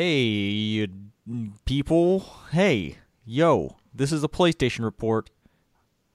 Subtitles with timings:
[0.00, 0.88] Hey, you
[1.64, 2.20] people.
[2.52, 5.28] Hey, yo, this is a PlayStation Report.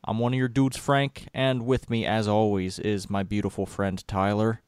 [0.05, 4.01] I'm one of your dudes, Frank, and with me, as always, is my beautiful friend
[4.07, 4.61] Tyler.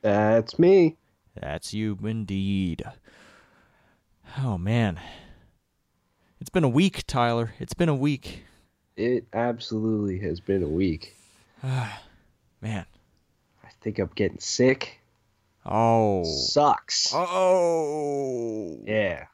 [0.00, 0.96] That's me.
[1.38, 2.82] That's you indeed.
[4.38, 4.98] Oh, man.
[6.40, 7.52] It's been a week, Tyler.
[7.58, 8.44] It's been a week.
[8.96, 11.14] It absolutely has been a week.
[11.62, 12.86] Man.
[13.62, 15.02] I think I'm getting sick.
[15.66, 16.24] Oh.
[16.24, 17.12] Sucks.
[17.14, 18.78] Oh.
[18.86, 19.24] Yeah.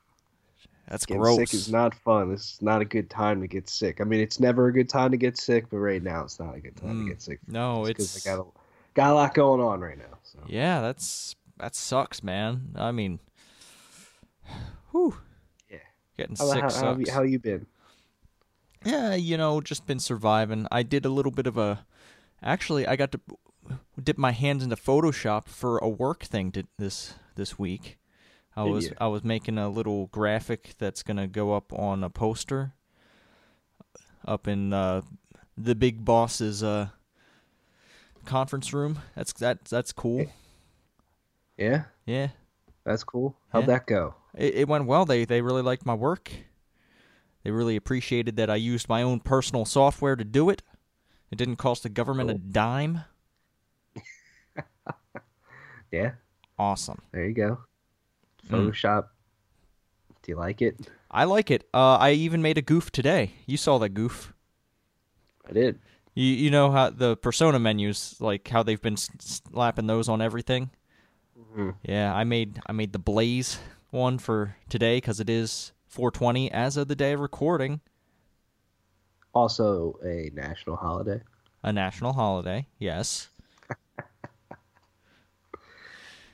[0.89, 1.37] That's Getting gross.
[1.37, 2.31] sick is not fun.
[2.33, 4.01] This is not a good time to get sick.
[4.01, 6.57] I mean, it's never a good time to get sick, but right now it's not
[6.57, 7.05] a good time Mm.
[7.05, 7.39] to get sick.
[7.47, 8.47] no, it's I got a,
[8.95, 10.19] got a lot going on right now.
[10.25, 12.73] So Yeah, that's that sucks, man.
[12.75, 13.21] I mean,
[14.91, 15.17] whew.
[15.71, 15.79] Yeah.
[16.17, 16.83] Getting how, sick how, how, sucks.
[16.83, 17.67] have you, how you been?
[18.85, 20.67] yeah, you know, just been surviving.
[20.73, 21.85] I did a little bit of a.
[22.43, 23.21] Actually, I got to
[24.03, 27.99] dip my hands into Photoshop for a work thing to, this this week.
[28.57, 28.93] I Did was?
[29.01, 32.73] I was making a little graphic that's gonna go up on a poster
[34.27, 35.03] up in uh,
[35.57, 36.89] the big boss's uh,
[38.25, 38.99] conference room.
[39.15, 40.27] That's that that's cool.
[41.57, 42.29] Yeah, Yeah.
[42.85, 43.37] that's cool.
[43.53, 43.67] How'd Yeah.
[43.69, 44.15] that go?
[44.35, 45.05] It, it went well.
[45.05, 46.31] They they really liked my work.
[47.45, 50.63] They really appreciated that I used my own personal software to do it.
[51.31, 53.05] It didn't cost the government a dime.
[55.93, 56.13] Yeah,
[56.59, 57.01] Awesome.
[57.13, 57.59] there you go.
[58.49, 58.71] Mm.
[58.71, 59.07] Photoshop.
[60.23, 60.77] Do you like it?
[61.11, 61.69] I like it.
[61.75, 63.33] Uh, I even made a goof today.
[63.47, 64.33] You saw that goof.
[65.49, 65.81] I did.
[66.15, 70.71] You you know how the persona menus like how they've been slapping those on everything.
[71.39, 71.75] Mhm.
[71.83, 73.59] Yeah, I made I made the Blaze
[73.91, 77.81] one for today because it is 420 as of the day of recording,
[79.35, 81.21] Also a national holiday.
[81.63, 82.67] a national holiday.
[82.79, 83.29] Yes.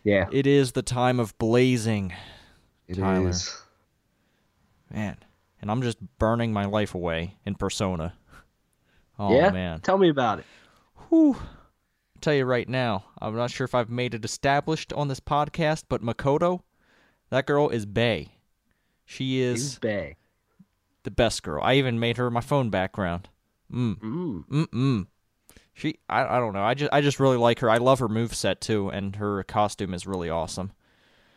[0.07, 2.13] Yeah, It is the time of blazing,
[2.87, 3.29] it Tyler.
[3.31, 3.61] is.
[4.89, 5.17] man.
[5.61, 8.15] And I'm just burning my life away in Persona.
[9.19, 9.81] Oh yeah, man.
[9.81, 10.45] tell me about it.
[11.09, 11.35] Whew.
[11.35, 15.21] I'll tell you right now, I'm not sure if I've made it established on this
[15.21, 16.61] podcast, but Makoto,
[17.31, 18.37] that girl is Bay.
[19.07, 20.17] She is Bay?
[21.05, 21.63] the best girl.
[21.65, 23.31] I even made her my phone background.
[23.73, 23.99] Mm.
[24.01, 24.45] Mm.
[24.49, 25.07] Mm mm.
[25.77, 26.63] She I, I don't know.
[26.65, 27.69] I just I just really like her.
[27.71, 30.73] I love her move set too, and her costume is really awesome.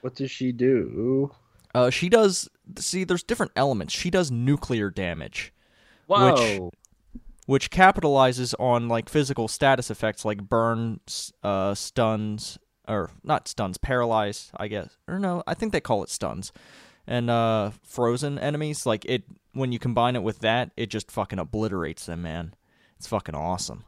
[0.02, 1.32] What does she do?
[1.76, 3.94] Uh she does see there's different elements.
[3.94, 5.54] She does nuclear damage.
[6.08, 6.72] Whoa.
[7.46, 12.58] which capitalizes on like physical status effects like burn, s- uh, stuns,
[12.88, 14.98] or not stuns, paralyze, I guess.
[15.08, 16.52] Or no, I think they call it stuns.
[17.06, 19.24] And uh, frozen enemies, like it,
[19.54, 22.54] when you combine it with that, it just fucking obliterates them, man.
[22.98, 23.84] It's fucking awesome.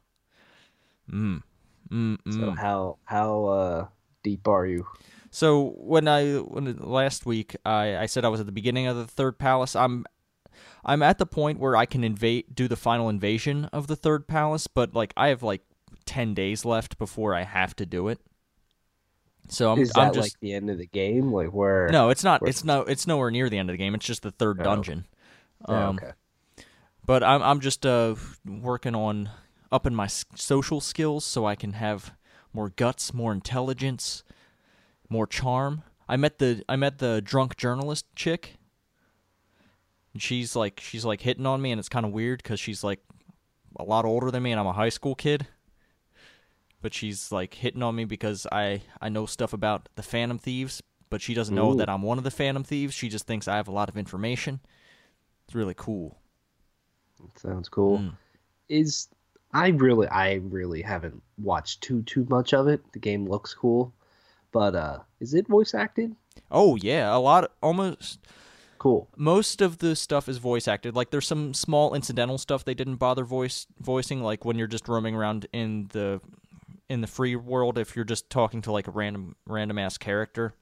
[1.11, 1.43] Mm.
[1.89, 2.17] Mm.
[2.25, 2.33] mm.
[2.39, 3.87] So how how uh
[4.23, 4.87] deep are you?
[5.29, 8.95] So when I when last week I, I said I was at the beginning of
[8.97, 10.05] the third palace, I'm
[10.83, 14.27] I'm at the point where I can invade do the final invasion of the third
[14.27, 15.61] palace, but like I have like
[16.05, 18.19] ten days left before I have to do it.
[19.47, 21.31] So I'm is that I'm just like the end of the game?
[21.31, 21.89] Like where?
[21.89, 22.41] no, it's not.
[22.41, 22.81] where- It's no.
[22.81, 23.95] It's nowhere near the end of the game.
[23.95, 24.63] It's just the third Oh.
[24.63, 25.05] dungeon.
[25.65, 26.11] Um, okay.
[27.05, 29.29] But I'm I'm just uh working on
[29.71, 32.13] upping my social skills so I can have
[32.53, 34.23] more guts, more intelligence,
[35.09, 35.83] more charm.
[36.07, 38.57] I met the I met the drunk journalist chick.
[40.13, 42.83] And she's like she's like hitting on me and it's kind of weird cuz she's
[42.83, 42.99] like
[43.79, 45.47] a lot older than me and I'm a high school kid.
[46.81, 50.81] But she's like hitting on me because I I know stuff about the Phantom Thieves,
[51.09, 51.77] but she doesn't know Ooh.
[51.77, 52.93] that I'm one of the Phantom Thieves.
[52.93, 54.59] She just thinks I have a lot of information.
[55.45, 56.17] It's really cool.
[57.37, 57.99] Sounds cool.
[57.99, 58.17] Mm.
[58.67, 59.07] Is
[59.53, 62.81] I really I really haven't watched too too much of it.
[62.93, 63.93] The game looks cool,
[64.51, 66.15] but uh, is it voice acted?
[66.49, 68.19] Oh yeah, a lot of, almost
[68.77, 69.07] Cool.
[69.15, 70.95] most of the stuff is voice acted.
[70.95, 74.87] Like there's some small incidental stuff they didn't bother voice voicing like when you're just
[74.87, 76.21] roaming around in the
[76.89, 80.55] in the free world if you're just talking to like a random random ass character.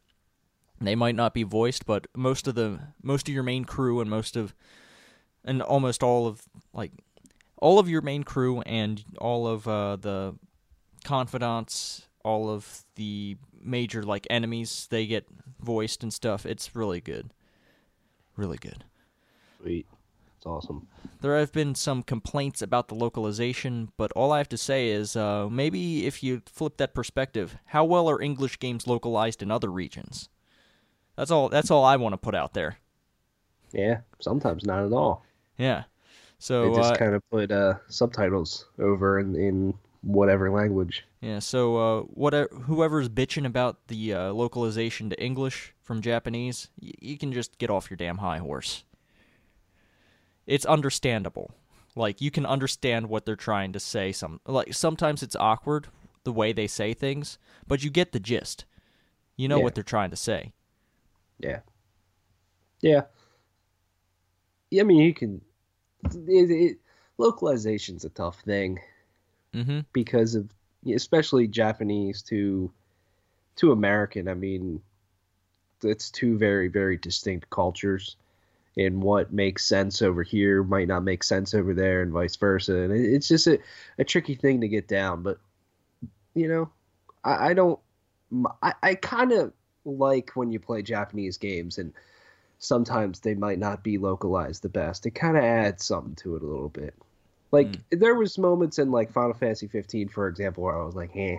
[0.81, 4.09] They might not be voiced, but most of the most of your main crew and
[4.09, 4.53] most of
[5.45, 6.43] and almost all of
[6.73, 6.91] like
[7.59, 10.35] all of your main crew and all of uh, the
[11.03, 15.25] confidants, all of the major like enemies, they get
[15.59, 16.45] voiced and stuff.
[16.45, 17.31] It's really good.
[18.35, 18.85] Really good.
[19.61, 19.85] Sweet.
[20.37, 20.87] It's awesome.
[21.19, 25.17] There have been some complaints about the localization, but all I have to say is
[25.17, 29.69] uh, maybe if you flip that perspective, how well are English games localized in other
[29.69, 30.29] regions?
[31.17, 31.49] That's all.
[31.49, 32.77] That's all I want to put out there.
[33.73, 33.99] Yeah.
[34.21, 35.25] Sometimes not at all.
[35.57, 35.83] Yeah.
[36.47, 41.05] They just uh, kind of put uh, subtitles over in, in whatever language.
[41.21, 46.93] Yeah, so uh, whatever whoever's bitching about the uh, localization to English from Japanese, y-
[47.01, 48.85] you can just get off your damn high horse.
[50.47, 51.51] It's understandable.
[51.95, 54.11] Like you can understand what they're trying to say.
[54.13, 55.87] Some like sometimes it's awkward
[56.23, 57.37] the way they say things,
[57.67, 58.63] but you get the gist.
[59.35, 59.63] You know Yeah.
[59.63, 60.53] what they're trying to say.
[61.39, 61.59] Yeah.
[62.81, 63.01] Yeah.
[64.71, 65.41] Yeah, I mean, you can.
[66.05, 66.77] It, it,
[67.17, 68.79] localization's a tough thing
[69.53, 69.79] Mm-hmm.
[69.93, 70.47] because of,
[70.93, 72.71] especially Japanese to,
[73.55, 74.27] to American.
[74.27, 74.79] I mean,
[75.81, 78.15] it's two very very distinct cultures,
[78.77, 82.75] and what makes sense over here might not make sense over there, and vice versa.
[82.75, 83.59] And it, it's just a,
[83.97, 85.23] a tricky thing to get down.
[85.23, 85.39] But,
[86.35, 86.69] you know,
[87.23, 87.79] I, I don't.
[88.61, 89.51] I, I kind of
[89.83, 91.93] like when you play Japanese games and
[92.59, 95.05] sometimes they might not be localized the best.
[95.05, 96.93] It kind of adds something to it a little bit.
[97.51, 101.15] Like there was moments in like Final Fantasy 15, for example, where I was like,
[101.15, 101.37] "Eh,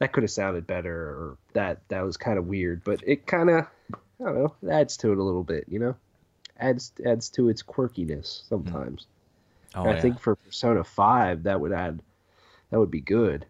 [0.00, 2.82] that could have sounded better," or that that was kind of weird.
[2.82, 5.94] But it kind of, I don't know, adds to it a little bit, you know,
[6.58, 9.06] adds adds to its quirkiness sometimes.
[9.76, 10.00] Oh, I yeah.
[10.00, 12.00] think for Persona 5, that would add,
[12.70, 13.46] that would be good.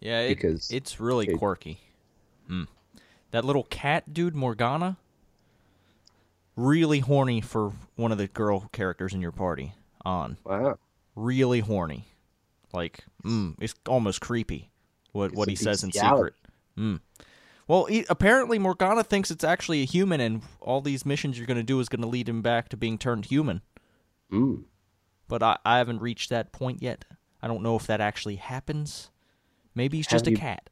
[0.00, 1.78] yeah, it, because it's really it- quirky.
[2.48, 2.64] Hmm.
[3.30, 4.96] That little cat dude, Morgana,
[6.58, 9.72] really horny for one of the girl characters in your party.
[10.04, 10.36] On.
[10.44, 10.78] Wow.
[11.14, 12.06] really horny.
[12.72, 14.70] Like, mm, it's almost creepy.
[15.12, 16.34] What what he says in secret.
[16.76, 17.00] Mm.
[17.66, 21.58] Well, he, apparently Morgana thinks it's actually a human, and all these missions you're going
[21.58, 23.62] to do is going to lead him back to being turned human.
[24.32, 24.64] Mm.
[25.28, 27.04] But I, I haven't reached that point yet.
[27.42, 29.10] I don't know if that actually happens.
[29.74, 30.70] Maybe he's just Have a cat.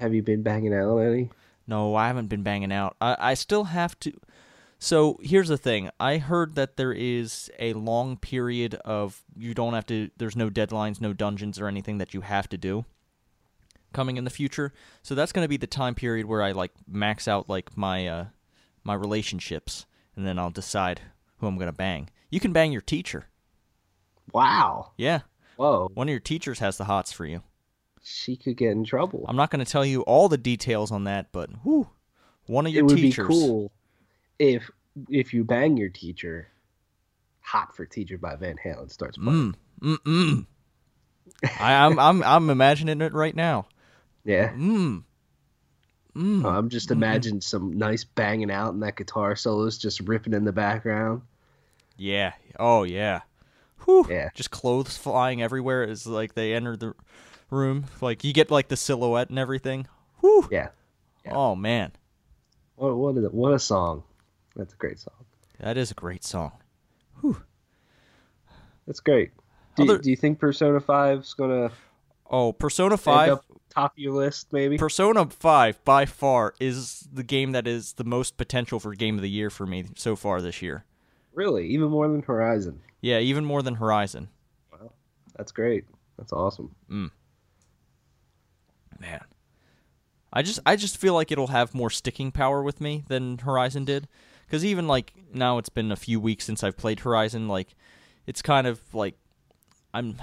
[0.00, 1.30] Have you been banging out any?
[1.66, 2.96] No, I haven't been banging out.
[3.00, 4.12] I, I still have to.
[4.82, 5.90] So here's the thing.
[6.00, 10.10] I heard that there is a long period of you don't have to.
[10.16, 12.84] There's no deadlines, no dungeons, or anything that you have to do
[13.92, 14.72] coming in the future.
[15.04, 18.08] So that's going to be the time period where I like max out like my
[18.08, 18.24] uh,
[18.82, 19.86] my relationships,
[20.16, 21.00] and then I'll decide
[21.38, 22.10] who I'm going to bang.
[22.28, 23.28] You can bang your teacher.
[24.32, 24.94] Wow.
[24.96, 25.20] Yeah,
[25.58, 25.92] Whoa.
[25.94, 27.44] one of your teachers has the hots for you.
[28.02, 29.26] She could get in trouble.
[29.28, 31.88] I'm not going to tell you all the details on that, but whew,
[32.46, 33.28] one of your it would teachers.
[33.28, 33.72] be cool
[34.42, 34.70] if
[35.10, 36.48] if you bang your teacher.
[37.44, 39.56] Hot for Teacher by Van Halen starts playing.
[39.80, 40.46] Mm, mm,
[41.42, 41.56] mm.
[41.58, 43.66] I, I'm, I'm, I'm imagining it right now.
[44.24, 44.52] Yeah.
[44.52, 45.02] Mm,
[46.14, 46.44] mm.
[46.44, 50.52] I'm just imagining some nice banging out and that guitar solo's just ripping in the
[50.52, 51.22] background.
[51.96, 52.34] yeah.
[52.60, 53.22] Oh, yeah.
[53.84, 54.06] Whew.
[54.08, 54.30] Yeah.
[54.34, 56.94] Just clothes flying everywhere as like they enter the
[57.50, 57.86] room.
[58.00, 59.88] Like you get like the silhouette and everything.
[60.20, 60.48] Whew.
[60.50, 60.68] Yeah.
[61.24, 61.32] Yeah.
[61.34, 61.90] Oh man,
[62.76, 64.04] What what a, what a song.
[64.56, 65.14] That's a great song.
[65.60, 66.52] that is a great song.
[68.86, 69.30] That's great.
[69.76, 71.70] Do, Other- do you think Persona 5's gonna
[72.30, 73.40] Oh, Persona Five.
[73.68, 74.52] top of your list?
[74.52, 74.78] Maybe.
[74.78, 79.22] Persona 5 by far is the game that is the most potential for game of
[79.22, 80.84] the year for me so far this year.
[81.34, 82.80] really, even more than Horizon.
[83.00, 84.28] Yeah, even more than Horizon.
[84.72, 84.92] Wow.
[85.36, 85.84] That's great.
[86.18, 86.74] That's awesome.
[86.90, 87.10] Mm.
[88.98, 89.24] Man.
[90.32, 93.84] I just I just feel like it'll have more sticking power with me than Horizon
[93.84, 94.08] did
[94.52, 97.74] cuz even like now it's been a few weeks since I've played Horizon like
[98.26, 99.16] it's kind of like
[99.94, 100.16] I'm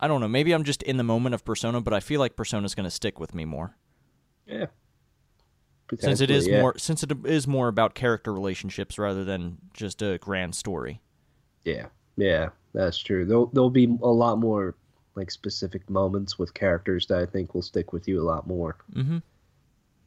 [0.00, 2.36] I don't know, maybe I'm just in the moment of Persona, but I feel like
[2.36, 3.76] Persona's going to stick with me more.
[4.46, 4.66] Yeah.
[5.98, 6.60] Since it is yeah.
[6.60, 11.00] more since it is more about character relationships rather than just a grand story.
[11.64, 13.24] Yeah, yeah, that's true.
[13.24, 14.74] There'll there'll be a lot more
[15.14, 18.76] like specific moments with characters that I think will stick with you a lot more,
[18.94, 19.18] Mm-hmm.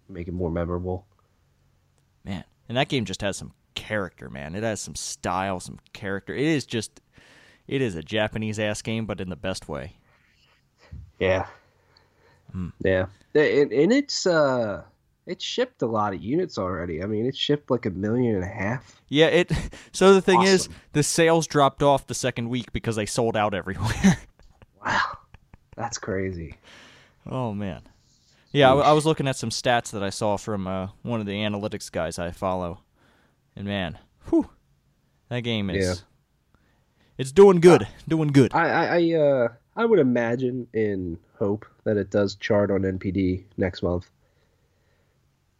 [0.09, 1.05] make it more memorable.
[2.25, 4.55] Man, and that game just has some character, man.
[4.55, 6.33] It has some style, some character.
[6.35, 6.99] It is just
[7.67, 9.93] it is a Japanese ass game but in the best way.
[11.19, 11.47] Yeah,
[12.51, 12.69] Hmm.
[12.83, 13.05] yeah,
[13.35, 14.83] and, and it's uh,
[15.27, 17.03] it shipped a lot of units already.
[17.03, 19.01] I mean, it shipped like a million and a half.
[19.09, 19.51] Yeah, it.
[19.91, 23.53] So the thing is, the sales dropped off the second week because they sold out
[23.53, 24.17] everywhere.
[24.85, 25.17] Wow,
[25.75, 26.55] that's crazy.
[27.29, 27.81] oh man.
[28.53, 31.25] Yeah, I, I was looking at some stats that I saw from uh, one of
[31.27, 32.79] the analytics guys I follow,
[33.59, 33.99] and man,
[34.29, 34.49] whew,
[35.27, 35.85] that game is.
[35.85, 35.93] Yeah.
[37.19, 38.53] It's doing good, doing good.
[38.53, 43.43] I I I, uh, I would imagine in hope that it does chart on NPD
[43.57, 44.09] next month.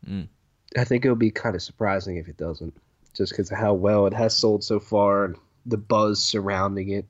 [0.07, 0.29] Mm.
[0.77, 2.73] I think it'll be kind of surprising if it doesn't,
[3.13, 7.05] just because of how well it has sold so far and the buzz surrounding it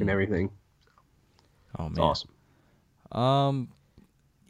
[0.00, 0.50] and everything.
[1.78, 2.04] oh It's man.
[2.04, 2.30] awesome.
[3.12, 3.68] Um,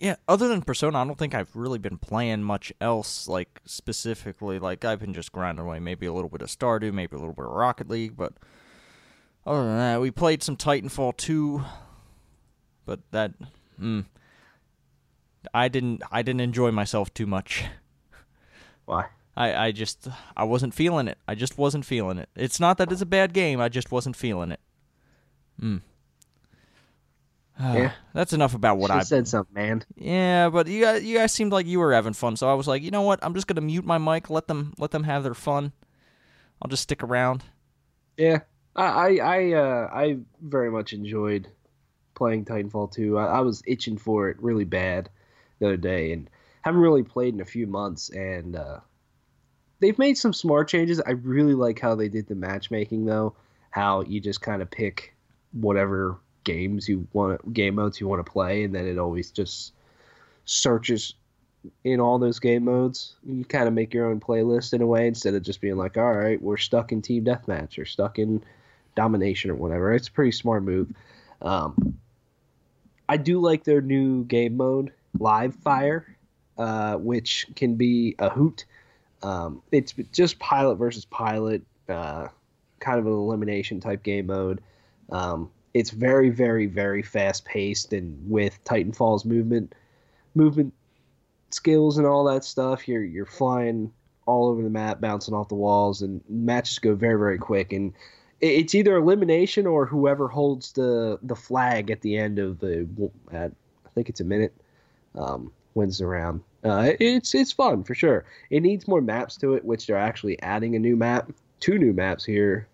[0.02, 0.16] yeah.
[0.26, 3.28] Other than Persona, I don't think I've really been playing much else.
[3.28, 5.78] Like specifically, like I've been just grinding away.
[5.78, 8.32] Maybe a little bit of Stardew, maybe a little bit of Rocket League, but
[9.47, 11.64] other than that, we played some Titanfall two.
[12.85, 13.32] but that,
[13.80, 14.04] mm,
[15.54, 17.64] I didn't I didn't enjoy myself too much.
[18.87, 19.06] Why?
[19.37, 21.18] I, I just I wasn't feeling it.
[21.28, 22.28] I just wasn't feeling it.
[22.35, 23.61] It's not that it's a bad game.
[23.61, 24.61] I just wasn't feeling it.
[25.61, 25.78] Hmm.
[27.62, 27.92] Yeah.
[28.12, 29.85] That's enough about what I said something, man.
[29.97, 32.66] Yeah, but you guys, you guys seemed like you were having fun, so I was
[32.66, 33.21] like, you know what?
[33.23, 35.73] I'm just gonna mute my mic, let them let them have their fun.
[36.61, 37.44] I'll just stick around.
[38.16, 38.40] Yeah,
[38.75, 41.49] I I I, uh, I very much enjoyed
[42.14, 43.18] playing Titanfall 2.
[43.18, 45.09] I, I was itching for it really bad
[45.59, 46.28] the other day, and
[46.62, 48.11] haven't really played in a few months.
[48.11, 48.80] And uh,
[49.80, 51.00] they've made some smart changes.
[51.00, 53.35] I really like how they did the matchmaking, though.
[53.71, 55.14] How you just kind of pick
[55.52, 59.73] whatever games you want, game modes you want to play, and then it always just
[60.45, 61.15] searches
[61.85, 63.15] in all those game modes.
[63.25, 65.97] You kind of make your own playlist in a way instead of just being like,
[65.97, 68.43] all right, we're stuck in team deathmatch or stuck in
[68.97, 69.93] domination or whatever.
[69.93, 70.93] It's a pretty smart move.
[71.41, 71.99] Um,
[73.09, 76.17] I do like their new game mode, Live Fire,
[76.59, 78.65] uh, which can be a hoot.
[79.23, 82.29] Um, it's just pilot versus pilot, uh,
[82.81, 84.61] kind of an elimination type game mode.
[85.11, 89.75] Um, it's very, very, very fast paced, and with Titanfall's movement,
[90.35, 90.75] movement
[91.50, 93.93] skills and all that stuff, you're you're flying
[94.26, 97.73] all over the map, bouncing off the walls, and matches go very, very quick.
[97.73, 97.93] And
[98.41, 102.88] it's either elimination or whoever holds the the flag at the end of the
[103.33, 103.52] at
[103.87, 104.55] I think it's a minute
[105.14, 106.43] um, wins the round.
[106.64, 108.25] Uh, it's it's fun for sure.
[108.50, 111.93] It needs more maps to it, which they're actually adding a new map, two new
[111.93, 112.69] maps here.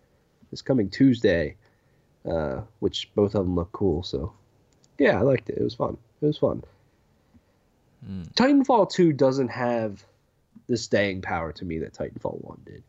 [0.51, 1.57] This coming Tuesday,
[2.31, 4.03] uh, which both of them look cool.
[4.03, 4.33] So
[4.99, 5.59] yeah, I liked it.
[5.59, 5.97] It was fun.
[6.21, 6.63] It was fun.
[8.09, 8.33] Mm.
[8.35, 10.05] Titanfall 2 doesn't have
[10.69, 12.83] the staying power to me that Titanfall 1 did.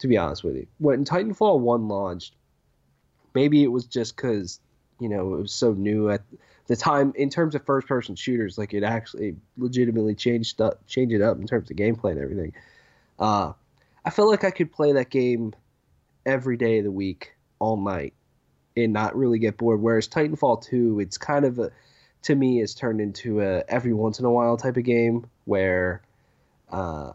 [0.00, 2.34] To be honest with you, when Titanfall 1 launched,
[3.34, 4.58] maybe it was just because,
[4.98, 6.22] you know, it was so new at
[6.66, 11.14] the time in terms of first person shooters, like it actually legitimately changed up, changed
[11.14, 12.52] it up in terms of gameplay and everything.
[13.18, 13.52] Uh,
[14.04, 15.52] I felt like I could play that game
[16.24, 18.14] every day of the week, all night,
[18.76, 19.80] and not really get bored.
[19.80, 21.70] Whereas Titanfall 2, it's kind of a
[22.22, 26.02] to me is turned into a every once in a while type of game where
[26.70, 27.12] uh,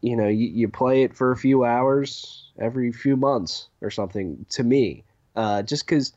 [0.00, 4.44] you know you, you play it for a few hours every few months or something
[4.50, 5.04] to me.
[5.36, 6.12] Uh, just because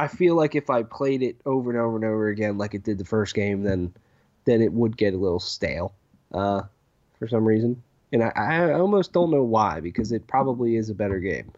[0.00, 2.82] i feel like if i played it over and over and over again like it
[2.82, 3.94] did the first game then
[4.46, 5.92] then it would get a little stale
[6.32, 6.62] uh,
[7.18, 7.82] for some reason.
[8.12, 11.52] And I, I almost don't know why because it probably is a better game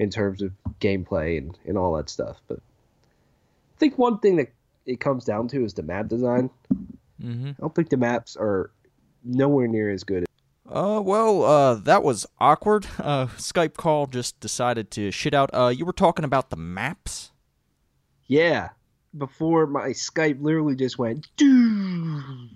[0.00, 4.52] in terms of gameplay and, and all that stuff but I think one thing that
[4.86, 6.50] it comes down to is the map design.
[7.22, 7.48] Mm-hmm.
[7.48, 8.70] I don't think the maps are
[9.24, 10.26] nowhere near as good.
[10.68, 12.86] Uh, well, uh, that was awkward.
[13.00, 15.50] Uh, Skype call just decided to shit out.
[15.54, 17.32] Uh, you were talking about the maps.
[18.26, 18.68] Yeah,
[19.16, 22.50] before my Skype literally just went and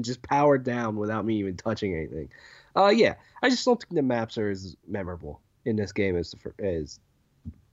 [0.00, 2.28] just powered down without me even touching anything.
[2.76, 6.32] Uh, yeah, I just don't think the maps are as memorable in this game is
[6.32, 7.00] the, as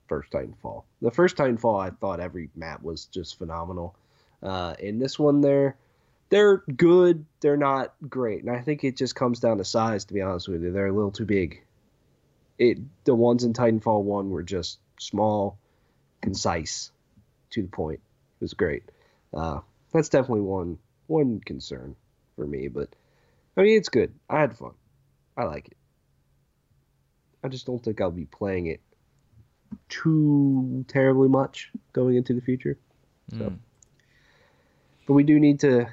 [0.07, 0.83] first Titanfall.
[1.01, 3.95] The first Titanfall, I thought every map was just phenomenal.
[4.43, 5.77] Uh, in this one, they're
[6.29, 7.25] they're good.
[7.41, 10.05] They're not great, and I think it just comes down to size.
[10.05, 11.61] To be honest with you, they're a little too big.
[12.57, 15.57] It the ones in Titanfall one were just small,
[16.21, 16.91] concise,
[17.51, 17.99] to the point.
[18.39, 18.83] It was great.
[19.33, 19.59] Uh,
[19.93, 21.95] that's definitely one one concern
[22.35, 22.89] for me, but
[23.55, 24.13] I mean it's good.
[24.29, 24.73] I had fun.
[25.37, 25.77] I like it.
[27.43, 28.81] I just don't think I'll be playing it
[29.89, 32.77] too terribly much going into the future.
[33.31, 33.57] So, Mm.
[35.07, 35.87] but we do need to.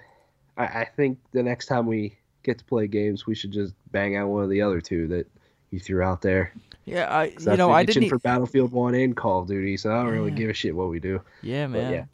[0.56, 4.16] I, I think the next time we get to play games, we should just bang
[4.16, 5.26] out one of the other two that
[5.70, 6.52] you threw out there.
[6.84, 8.08] Yeah, I you know I didn't.
[8.08, 10.88] for Battlefield One and Call of Duty, so I don't really give a shit what
[10.88, 11.20] we do.
[11.42, 11.92] yeah, but man.
[11.92, 12.04] yeah.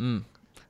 [0.00, 0.24] Mm.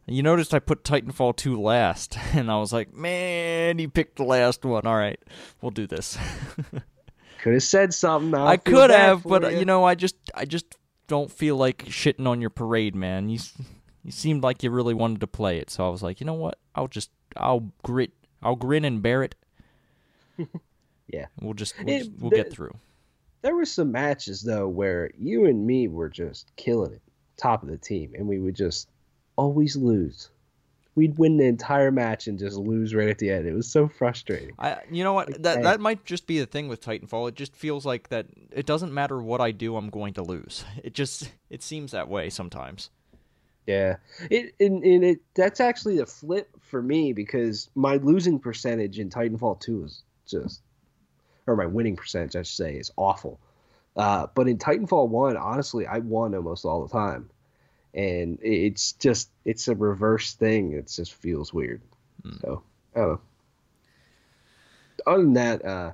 [0.07, 4.23] You noticed I put Titanfall 2 last, and I was like, man, you picked the
[4.25, 4.87] last one.
[4.87, 5.21] All right,
[5.61, 6.17] we'll do this.
[7.39, 8.35] Could have said something.
[8.35, 10.77] I, I could have, but uh, you know, I just, I just
[11.07, 13.29] don't feel like shitting on your parade, man.
[13.29, 13.39] You,
[14.05, 16.35] you seemed like you really wanted to play it, so I was like, you know
[16.35, 16.59] what?
[16.75, 19.35] I'll just, I'll grit, I'll grin and bear it.
[21.11, 21.25] Yeah.
[21.41, 22.77] we'll just, we'll, It- just- we'll get through.
[23.41, 27.01] there were some matches though where you and me were just killing it,
[27.39, 28.89] top of the team, and we would just
[29.37, 30.29] always lose.
[30.99, 33.47] We'd win the entire match and just lose right at the end.
[33.47, 34.53] It was so frustrating.
[34.59, 35.31] I, you know what?
[35.31, 37.29] Like, That that might just be the thing with Titanfall.
[37.29, 38.27] It just feels like that.
[38.51, 40.65] It doesn't matter what I do, I'm going to lose.
[40.83, 42.91] It just, it seems that way sometimes.
[43.69, 43.97] Yeah,
[44.31, 49.11] it and, and it that's actually the flip for me because my losing percentage in
[49.11, 50.63] Titanfall two is just,
[51.47, 53.39] or my winning percentage I should say is awful.
[53.95, 57.29] Uh, but in Titanfall one, honestly, I won almost all the time.
[57.95, 60.73] And it's just it's a reverse thing.
[60.73, 61.81] It just feels weird.
[62.43, 62.63] So
[62.95, 63.21] I don't know.
[65.07, 65.93] Other than that, uh,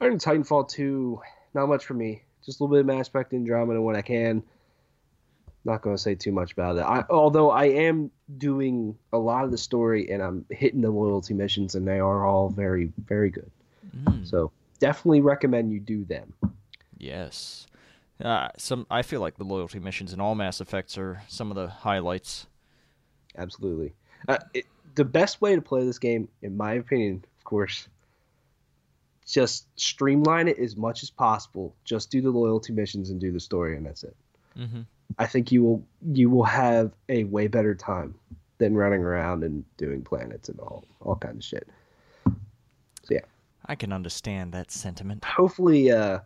[0.00, 1.20] other than Titanfall two,
[1.54, 2.22] not much for me.
[2.44, 4.42] Just a little bit of Mass Effect Andromeda when I can.
[5.64, 6.80] Not going to say too much about it.
[6.80, 11.34] I, although I am doing a lot of the story and I'm hitting the loyalty
[11.34, 13.48] missions, and they are all very, very good.
[13.96, 14.50] Mm, So
[14.80, 16.32] definitely recommend you do them.
[16.98, 17.68] yes.
[18.22, 21.56] Uh, some I feel like the loyalty missions in all Mass Effects are some of
[21.56, 22.46] the highlights.
[23.36, 23.94] Absolutely.
[24.28, 27.88] Uh, it, the best way to play this game, in my opinion, of course,
[29.26, 31.74] just streamline it as much as possible.
[31.84, 34.16] Just do the loyalty missions and do the story, and that's it.
[34.58, 34.82] Mm-hmm.
[35.18, 38.14] I think you will you will have a way better time
[38.58, 41.68] than running around and doing planets and all all kinds of shit.
[43.02, 43.20] So yeah,
[43.66, 45.24] I can understand that sentiment.
[45.24, 46.20] hopefully, uh,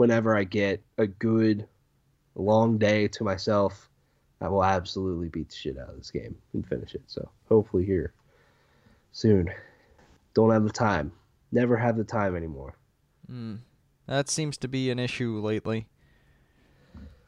[0.00, 1.68] whenever I get a good
[2.34, 3.90] long day to myself,
[4.40, 7.02] I will absolutely beat the shit out of this game and finish it.
[7.06, 8.14] So hopefully here
[9.12, 9.50] soon.
[10.32, 11.12] Don't have the time.
[11.52, 12.78] Never have the time anymore.
[13.30, 13.58] Mm.
[14.06, 15.86] That seems to be an issue lately.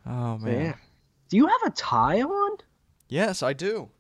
[0.07, 0.65] Oh man.
[0.65, 0.75] yeah.
[1.29, 2.57] Do you have a tie on?
[3.11, 3.91] Yes, I do.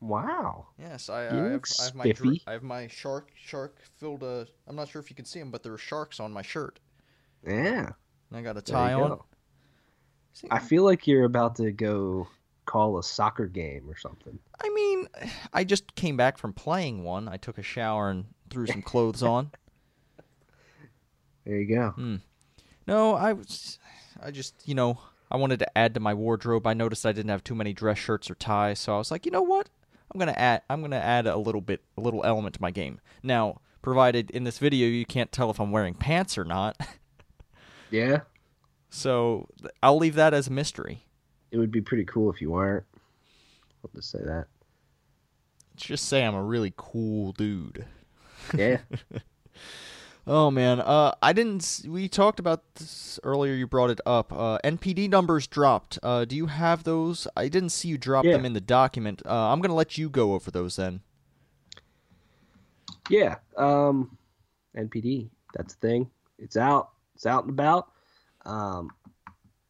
[0.00, 0.68] Wow.
[0.78, 2.14] Yes, I, I, have, I have my.
[2.46, 4.22] I have my shark shark filled.
[4.22, 6.40] Uh, I'm not sure if you can see them, but there are sharks on my
[6.40, 6.80] shirt.
[7.46, 7.90] Yeah.
[8.30, 9.10] And I got a tie on.
[9.10, 9.24] go.
[10.50, 12.26] I feel like you're about to go
[12.64, 14.38] call a soccer game or something.
[14.60, 15.08] I mean,
[15.52, 17.28] I just came back from playing one.
[17.28, 19.50] I took a shower and threw some clothes on.
[21.44, 21.90] There you go.
[21.90, 22.16] Hmm.
[22.86, 23.78] No, I was,
[24.22, 24.98] I just, you know,
[25.30, 26.66] I wanted to add to my wardrobe.
[26.66, 29.26] I noticed I didn't have too many dress shirts or ties, so I was like,
[29.26, 29.68] you know what?
[30.12, 33.00] I'm gonna add, I'm gonna add a little bit, a little element to my game.
[33.22, 36.76] Now, provided in this video you can't tell if I'm wearing pants or not,
[37.92, 38.20] Yeah.
[38.90, 39.46] so
[39.82, 41.04] I'll leave that as a mystery.
[41.52, 42.84] It would be pretty cool if you weren't.
[43.84, 44.46] I'll just say that.
[45.74, 47.84] Let's just say I'm a really cool dude.
[48.56, 48.78] Yeah.
[50.24, 51.82] Oh man, uh, I didn't.
[51.88, 53.54] We talked about this earlier.
[53.54, 54.32] You brought it up.
[54.32, 55.98] Uh, NPD numbers dropped.
[56.00, 57.26] Uh, do you have those?
[57.36, 58.34] I didn't see you drop Yeah.
[58.36, 59.20] them in the document.
[59.26, 61.00] Uh, I'm gonna let you go over those then.
[63.10, 63.38] yeah.
[63.56, 64.16] Um,
[64.76, 65.28] NPD.
[65.54, 66.10] That's the thing.
[66.38, 66.90] It's out.
[67.22, 67.86] It's out and about.
[68.44, 68.90] Um,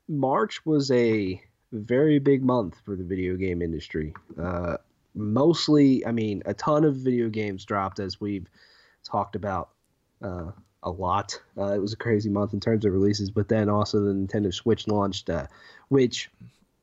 [0.09, 1.39] March was a
[1.71, 4.15] very big month for the video game industry.
[4.41, 4.79] Uh,
[5.15, 8.47] mostly, I mean, a ton of video games dropped as we've
[9.05, 9.69] talked about
[10.23, 11.39] uh, a lot.
[11.59, 14.55] Uh, it was a crazy month in terms of releases, but then also the Nintendo
[14.55, 15.47] Switch launched, uh,
[15.89, 16.31] which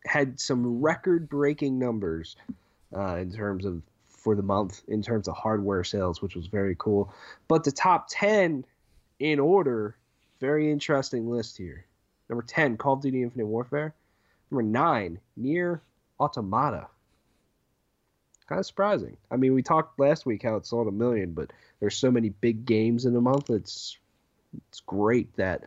[0.05, 2.36] had some record-breaking numbers
[2.95, 6.75] uh, in terms of for the month in terms of hardware sales, which was very
[6.77, 7.12] cool.
[7.47, 8.65] But the top ten
[9.17, 9.95] in order,
[10.39, 11.86] very interesting list here.
[12.30, 13.93] Number ten, Call of Duty: Infinite Warfare.
[14.52, 15.82] Number nine, NieR
[16.19, 16.88] Automata.
[18.47, 19.15] Kind of surprising.
[19.30, 22.30] I mean, we talked last week how it sold a million, but there's so many
[22.30, 23.49] big games in a month.
[23.49, 23.97] It's
[24.67, 25.65] it's great that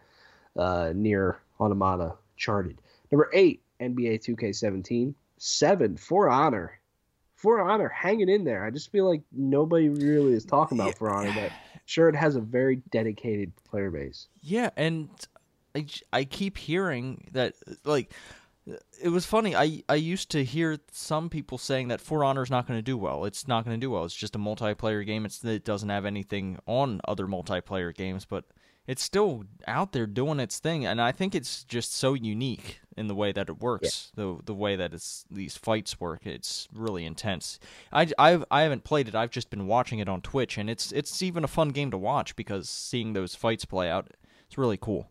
[0.56, 2.80] uh, NieR Automata charted.
[3.10, 5.14] Number eight, NBA 2K17.
[5.38, 6.78] Seven, For Honor.
[7.36, 8.64] For Honor hanging in there.
[8.64, 11.52] I just feel like nobody really is talking about For Honor, but
[11.86, 14.28] sure, it has a very dedicated player base.
[14.40, 15.08] Yeah, and
[15.74, 18.12] I, I keep hearing that like
[19.00, 19.56] it was funny.
[19.56, 22.82] I I used to hear some people saying that For Honor is not going to
[22.82, 23.24] do well.
[23.24, 24.04] It's not going to do well.
[24.04, 25.24] It's just a multiplayer game.
[25.24, 28.44] It's it doesn't have anything on other multiplayer games, but
[28.86, 33.06] it's still out there doing its thing, and I think it's just so unique in
[33.06, 34.10] the way that it works.
[34.14, 36.26] The the way that it's these fights work.
[36.26, 37.60] It's really intense.
[37.92, 39.14] I I've, I haven't played it.
[39.14, 41.98] I've just been watching it on Twitch, and it's it's even a fun game to
[41.98, 44.10] watch because seeing those fights play out,
[44.46, 45.08] it's really cool.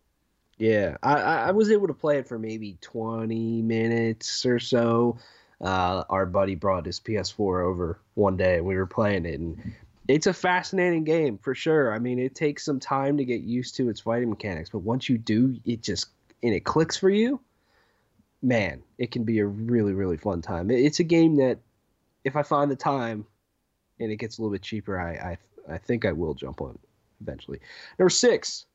[0.58, 5.18] Yeah, I, I I was able to play it for maybe 20 minutes or so.
[5.62, 9.74] Uh, our buddy brought his PS4 over one day and we were playing it, and
[10.12, 11.94] it's a fascinating game for sure.
[11.94, 15.10] I mean, it takes some time to get used to its fighting mechanics, but once
[15.10, 16.08] you do, it just
[16.44, 17.40] and it clicks for you.
[18.42, 20.72] Man, it can be a really really fun time.
[20.72, 21.60] It's a game that
[22.24, 23.26] if I find the time
[24.00, 25.38] and it gets a little bit cheaper, I
[25.70, 26.78] I, I think I will jump on
[27.22, 27.60] eventually.
[28.00, 28.66] Number six,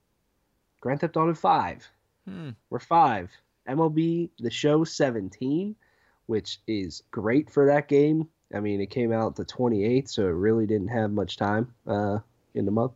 [0.81, 1.91] Grand Theft Auto 5.
[2.29, 2.51] Hmm.
[2.71, 3.31] We're five.
[3.69, 5.75] MLB The Show 17,
[6.27, 8.29] which is great for that game.
[8.55, 12.19] I mean, it came out the 28th, so it really didn't have much time uh,
[12.55, 12.93] in the month.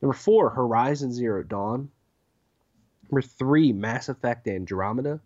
[0.00, 1.90] Number four, Horizon Zero Dawn.
[3.10, 5.20] Number three, Mass Effect Andromeda.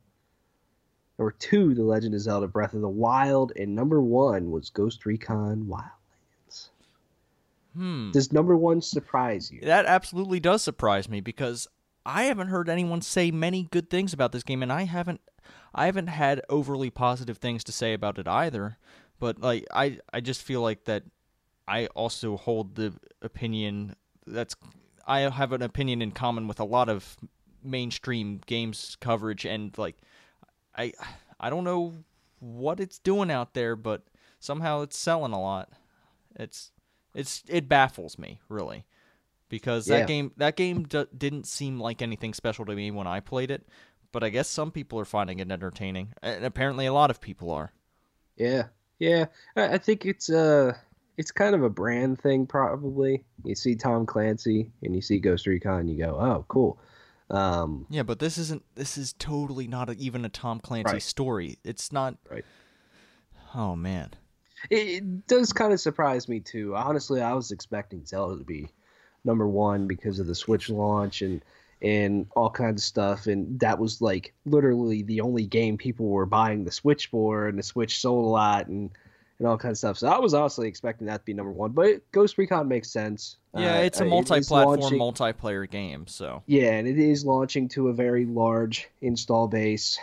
[1.18, 3.52] Number two, The Legend of Zelda Breath of the Wild.
[3.57, 6.68] And number one was Ghost Recon Wildlands.
[7.74, 8.11] Hmm.
[8.12, 9.61] Does number one surprise you?
[9.62, 11.68] That absolutely does surprise me because
[12.07, 15.20] I haven't heard anyone say many good things about this game, and I haven't
[15.74, 18.78] I haven't had overly positive things to say about it either.
[19.18, 21.04] But like I I just feel like that
[21.66, 24.57] I also hold the opinion that's
[25.07, 27.16] I have an opinion in common with a lot of
[27.62, 29.96] mainstream games coverage and like
[30.76, 30.92] I
[31.40, 31.94] I don't know
[32.40, 34.04] what it's doing out there, but
[34.38, 35.70] somehow it's selling a lot.
[36.37, 36.70] It's
[37.14, 38.85] it's it baffles me really
[39.48, 43.20] because that game that game d- didn't seem like anything special to me when I
[43.20, 43.66] played it,
[44.12, 47.50] but I guess some people are finding it entertaining, and apparently a lot of people
[47.50, 47.72] are.
[48.37, 48.68] Yeah,
[48.99, 49.27] yeah.
[49.57, 50.75] I, think it's uh
[51.17, 53.25] it's kind of a brand thing probably.
[53.45, 56.79] You see Tom Clancy and you see Ghost Recon, you go, oh, cool.
[57.31, 58.63] Um, Yeah, but this isn't.
[58.75, 61.03] This is totally not a, even a Tom Clancy Right.
[61.03, 61.59] story.
[61.65, 62.17] It's not.
[62.31, 62.45] Right.
[63.55, 64.11] Oh man.
[64.71, 66.75] it, it does kind of surprise me too.
[66.77, 68.69] Honestly, I was expecting Zelda to be
[69.25, 71.43] number one because of the Switch launch and
[71.83, 76.27] and all kinds of stuff, and that was like literally the only game people were
[76.27, 78.91] buying the Switch for, and the Switch sold a lot, and
[79.38, 79.99] and all kinds of stuff.
[79.99, 83.37] So I was honestly expecting that to be number one, but Ghost Recon makes sense.
[83.57, 86.09] Yeah, Uh, it's a multi-platform, launching- multiplayer game.
[86.09, 89.97] So Yeah, and it is launching to a very large install base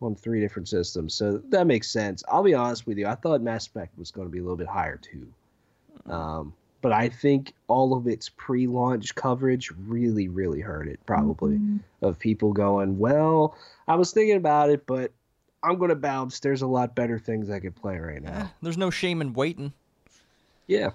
[0.00, 1.14] on three different systems.
[1.14, 2.22] So that makes sense.
[2.28, 3.08] I'll be honest with you.
[3.08, 5.26] I thought Mass Effect was going to be a little bit higher too.
[6.06, 11.60] Um, but I think all of its pre launch coverage really, really hurt it, probably,
[12.02, 13.56] of people going, well,
[13.88, 15.12] I was thinking about it, but
[15.62, 16.40] I'm going to bounce.
[16.40, 18.50] There's a lot better things I could play right now.
[18.62, 19.72] there's no shame in waiting.
[20.66, 20.90] Yeah,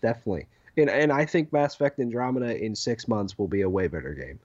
[0.00, 0.46] definitely.
[0.76, 4.14] And, and I think Mass Effect Andromeda in six months will be a way better
[4.14, 4.38] game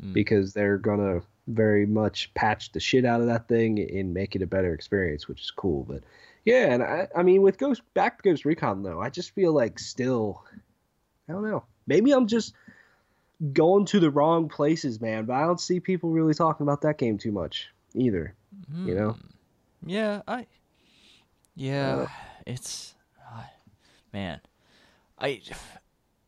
[0.00, 0.12] Hmm.
[0.12, 4.42] because they're gonna very much patch the shit out of that thing and make it
[4.42, 5.84] a better experience, which is cool.
[5.88, 6.02] But
[6.44, 9.52] yeah, and I, I mean, with Ghost back to Ghost Recon though, I just feel
[9.52, 10.44] like still,
[11.28, 11.64] I don't know.
[11.86, 12.54] Maybe I'm just
[13.52, 15.24] going to the wrong places, man.
[15.24, 18.34] But I don't see people really talking about that game too much either.
[18.84, 19.16] You know?
[19.84, 20.46] Yeah, I.
[21.56, 22.06] Yeah, Uh,
[22.46, 22.94] it's,
[23.32, 23.42] uh,
[24.12, 24.40] man,
[25.18, 25.42] I,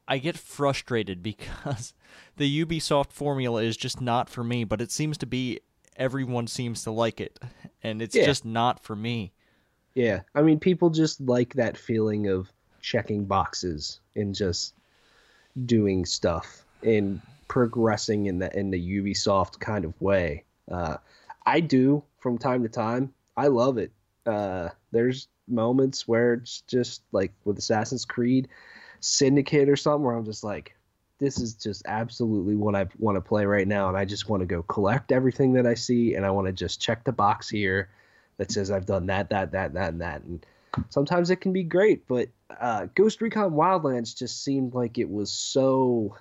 [0.09, 1.95] I get frustrated because
[2.37, 4.65] the Ubisoft formula is just not for me.
[4.65, 5.61] But it seems to be
[5.97, 7.39] everyone seems to like it,
[7.83, 8.25] and it's Yeah.
[8.27, 9.33] just not for me.
[9.95, 12.51] Yeah, I mean, people just like that feeling of
[12.81, 14.75] checking boxes and just
[15.67, 20.45] doing stuff and progressing in the in the Ubisoft kind of way.
[20.71, 20.97] Uh,
[21.45, 23.13] I do from time to time.
[23.37, 23.93] I love it.
[24.25, 28.49] Uh, there's moments where it's just like with Assassin's Creed
[29.01, 30.75] Syndicate or something where I'm just like,
[31.19, 34.41] this is just absolutely what I want to play right now, and I just want
[34.41, 37.49] to go collect everything that I see, and I want to just check the box
[37.49, 37.91] here
[38.43, 40.23] that says I've done that, that, that, that, and that.
[40.23, 40.45] And
[40.89, 42.29] sometimes it can be great, but
[42.61, 46.17] uh, Ghost Recon Wildlands just seemed like it was so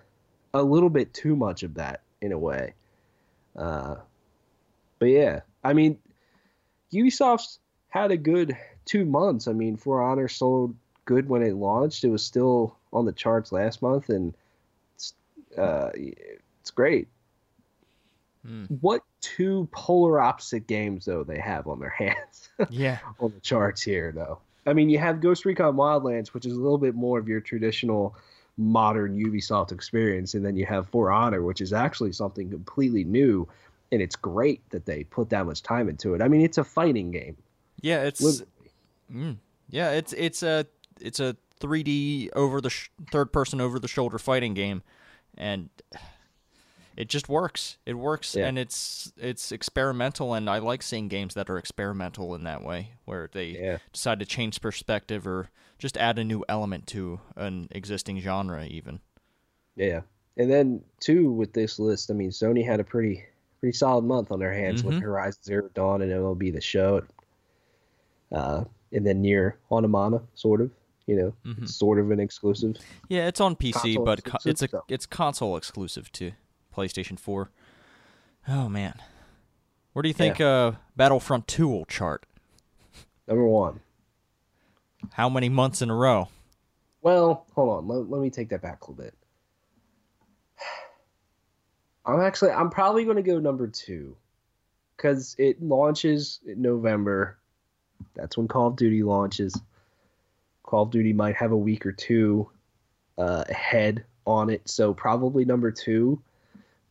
[0.54, 2.76] a little bit too much of that in a way.
[3.56, 3.96] Uh,
[5.00, 5.98] but yeah, I mean,
[6.94, 7.58] Ubisoft's
[7.90, 8.56] had a good
[8.86, 9.48] two months.
[9.48, 12.04] I mean, For Honor sold good when it launched.
[12.04, 14.36] It was still on the charts last month, and
[14.96, 15.16] it's,
[15.58, 17.08] uh, it's great.
[18.46, 18.66] Hmm.
[18.82, 23.82] What two polar opposite games though they have on their hands Yeah, on the charts
[23.82, 24.40] here though.
[24.66, 27.42] I mean, you have Ghost Recon Wildlands, which is a little bit more of your
[27.42, 28.16] traditional
[28.58, 33.48] modern Ubisoft experience, and then you have For Honor, which is actually something completely new,
[33.92, 36.22] and it's great that they put that much time into it.
[36.22, 37.38] I mean, it's a fighting game.
[37.82, 38.44] yeah, it's.
[39.12, 39.38] Mm.
[39.70, 40.66] Yeah, it's it's a
[41.00, 44.84] it's a 3D over the sh- third person over the shoulder fighting game,
[45.38, 45.70] and
[46.98, 47.78] it just works.
[47.86, 48.48] It works, Yeah.
[48.48, 52.92] and it's it's experimental, and I like seeing games that are experimental in that way,
[53.06, 53.78] where they Yeah.
[53.94, 59.00] decide to change perspective or just add a new element to an existing genre, even.
[59.76, 60.02] Yeah.
[60.38, 63.24] And then two with this list, I mean, Sony had a pretty
[63.60, 65.02] pretty solid month on their hands with Mhm.
[65.04, 67.04] Horizon Zero Dawn and MLB The Show.
[68.32, 70.72] Uh, and then NieR Automata, sort of,
[71.06, 71.68] you know, Mhm.
[71.70, 72.78] sort of an exclusive.
[73.10, 74.84] Yeah, it's on PC, Console but co- it's a so.
[74.88, 76.32] it's console exclusive to
[76.76, 77.50] PlayStation 4.
[78.48, 78.96] Oh man,
[79.94, 82.26] where do you think uh, Battlefront 2 will chart?
[83.28, 83.82] Number one.
[85.14, 86.30] How many months in a row?
[87.02, 87.88] Well, hold on.
[87.88, 89.14] Let, let me take that back a little bit.
[92.06, 94.16] I'm actually, I'm probably going to go number two
[94.96, 97.38] because it launches in November.
[98.16, 99.60] That's when Call of Duty launches.
[100.64, 102.50] Call of Duty might have a week or two
[103.18, 106.22] uh, ahead on it, so probably number two.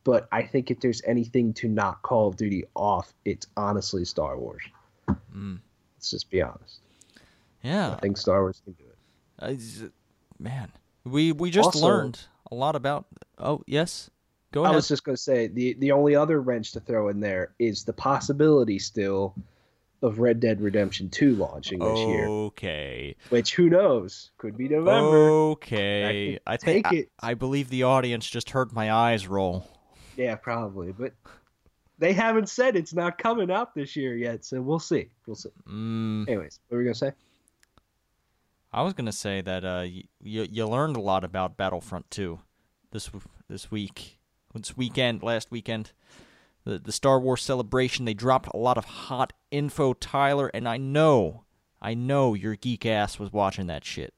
[0.05, 4.39] But I think if there's anything to knock Call of Duty off, it's honestly Star
[4.39, 4.63] Wars.
[5.37, 5.59] Mm.
[5.97, 6.81] Let's just be honest.
[7.63, 8.85] Yeah, I think Star Wars can do
[9.43, 9.93] it.
[10.39, 10.73] Man,
[11.05, 12.19] we we just Also- learned
[12.51, 13.07] a lot about.
[13.39, 14.11] Oh yes,
[14.53, 14.73] Go ahead.
[14.73, 17.53] I was just going to say the the only other wrench to throw in there
[17.59, 19.35] is the possibility still
[20.03, 22.09] of Red Dead Redemption 2 launching this Oh.
[22.09, 23.15] year, okay.
[23.29, 25.29] which who knows could be November.
[25.53, 26.39] Okay.
[26.47, 27.07] I I think I.
[27.21, 29.69] I believe the audience just heard my eyes roll.
[30.21, 31.15] Yeah, probably, but
[31.99, 35.09] they haven't said it's not coming out this year yet, so we'll see.
[35.27, 35.49] We'll see.
[35.67, 37.13] Mm, Anyways, what were we gonna say?
[38.71, 42.39] I was gonna say that uh, you you learned a lot about Battlefront 2
[42.91, 43.09] this
[43.49, 44.19] this week,
[44.55, 45.93] this weekend, last weekend.
[46.65, 48.05] The the Star Wars celebration.
[48.05, 51.45] They dropped a lot of hot info, Tyler, and I know,
[51.81, 54.13] I know your geek ass was watching that shit.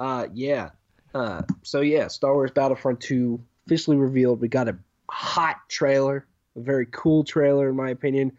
[0.00, 0.70] Uh, yeah.
[1.14, 4.40] Uh, so yeah, Star Wars Battlefront 2 officially revealed.
[4.40, 4.76] We got a
[5.08, 8.32] hot trailer, a very cool trailer in my opinion.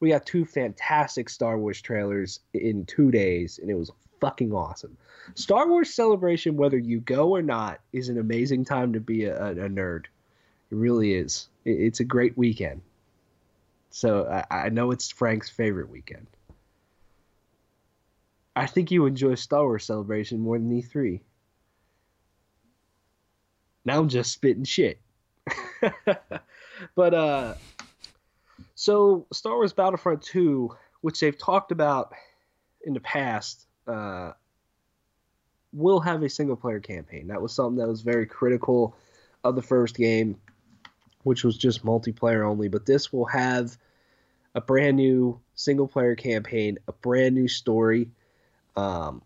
[0.00, 4.96] We got two fantastic Star Wars trailers in two days, and it was fucking awesome.
[5.34, 9.50] Star Wars Celebration, whether you go or not, is an amazing time to be a,
[9.50, 10.06] a, nerd.
[10.70, 11.48] It really is.
[11.64, 12.82] It's a great weekend.
[13.90, 16.26] So I, I know it's Frank's favorite weekend.
[18.54, 21.20] I think you enjoy Star Wars Celebration more than E3.
[23.84, 25.00] Now I'm just spitting shit.
[26.94, 27.54] but uh
[28.74, 32.12] so Star Wars Battlefront 2, which they've talked about
[32.84, 34.32] in the past, uh
[35.72, 37.28] will have a single player campaign.
[37.28, 38.94] That was something that was very critical
[39.42, 40.38] of the first game,
[41.22, 43.76] which was just multiplayer only, but this will have
[44.54, 48.10] a brand new single player campaign, a brand new story
[48.76, 49.22] um,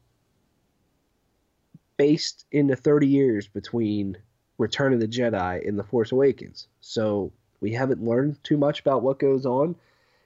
[1.97, 4.16] based in the 30 years between
[4.59, 6.66] Return of the Jedi in The Force Awakens.
[6.81, 9.77] So we haven't learned too much about what goes on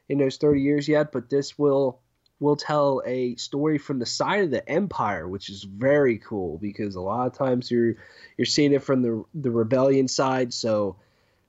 [0.09, 2.01] in those 30 years yet, but this will
[2.41, 6.95] will tell a story from the side of the Empire, which is very cool because
[6.95, 7.97] a lot of times you're
[8.37, 10.53] you're seeing it from the the rebellion side.
[10.53, 10.97] So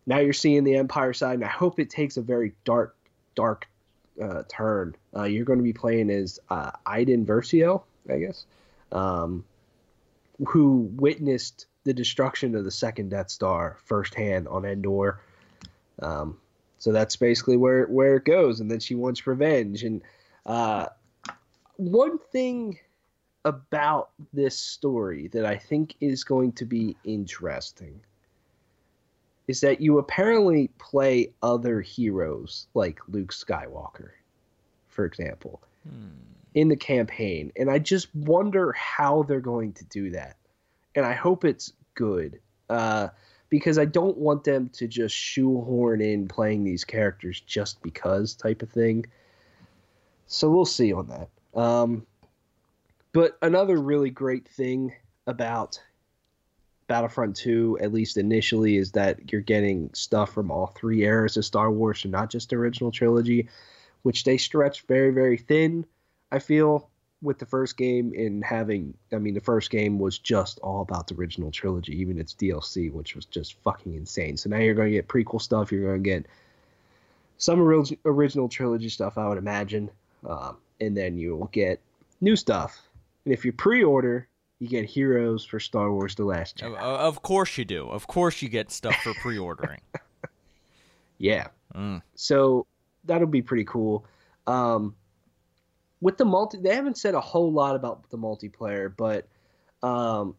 [0.05, 2.95] now you're seeing the Empire side, and I hope it takes a very dark
[3.35, 3.67] dark
[4.21, 4.95] uh, turn.
[5.15, 8.45] Uh, you're going to be playing as uh, Iden Versio, I guess,
[8.91, 9.45] um,
[10.47, 15.19] who witnessed the destruction of the second Death Star firsthand on Endor.
[16.01, 16.37] Um,
[16.79, 19.83] so that's basically where where it goes, and then she wants revenge.
[19.83, 20.01] And
[20.45, 20.87] uh,
[21.77, 22.79] one thing
[23.45, 28.01] about this story that I think is going to be interesting
[29.47, 34.11] is that you apparently play other heroes like Luke Skywalker,
[34.87, 35.61] for example,
[36.53, 37.51] in the campaign.
[37.55, 40.35] And I just wonder how they're going to do that.
[40.95, 42.39] And I hope it's good.
[42.69, 43.09] Uh,
[43.49, 48.61] because I don't want them to just shoehorn in playing these characters just because type
[48.61, 49.05] of thing.
[50.25, 51.59] So we'll see on that.
[51.59, 52.07] Um,
[53.11, 54.93] but another really great thing
[55.27, 55.81] about
[56.87, 61.43] Battlefront 2, at least initially, is that you're getting stuff from all three eras of
[61.43, 63.49] Star Wars, and not just the original trilogy,
[64.03, 65.85] which they stretched very, very thin,
[66.31, 66.89] I feel,
[67.21, 71.07] with the first game in having I mean the first game was just all about
[71.07, 74.37] the original trilogy, even its DLC, which was just fucking insane.
[74.37, 76.25] So now you're gonna get prequel stuff, you're gonna get
[77.37, 79.89] some orig- original trilogy stuff, I would imagine.
[80.27, 81.79] Um, and then you'll get
[82.21, 82.81] new stuff.
[83.25, 84.27] And if you pre order,
[84.59, 86.77] you get heroes for Star Wars The Last Jedi.
[86.77, 87.87] of course you do.
[87.87, 89.81] Of course you get stuff for pre-ordering.
[91.21, 91.49] Yeah.
[91.75, 92.01] Mm.
[92.15, 92.65] So
[93.05, 94.05] that'll be pretty cool.
[94.47, 94.95] Um,
[96.01, 99.27] with the multi, they haven't said a whole lot about the multiplayer, but
[99.87, 100.35] um,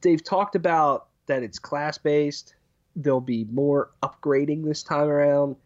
[0.00, 2.54] they've talked about that it's class based.
[2.96, 5.56] There'll be more upgrading this time around,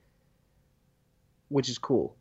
[1.49, 2.17] which is cool.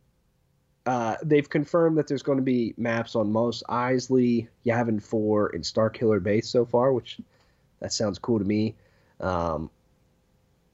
[0.86, 5.64] Uh, they've confirmed that there's going to be maps on Mos Eisley, Yavin 4, and
[5.64, 7.20] Starkiller Base so far, which
[7.80, 8.74] that sounds cool to me.
[9.20, 9.70] Um,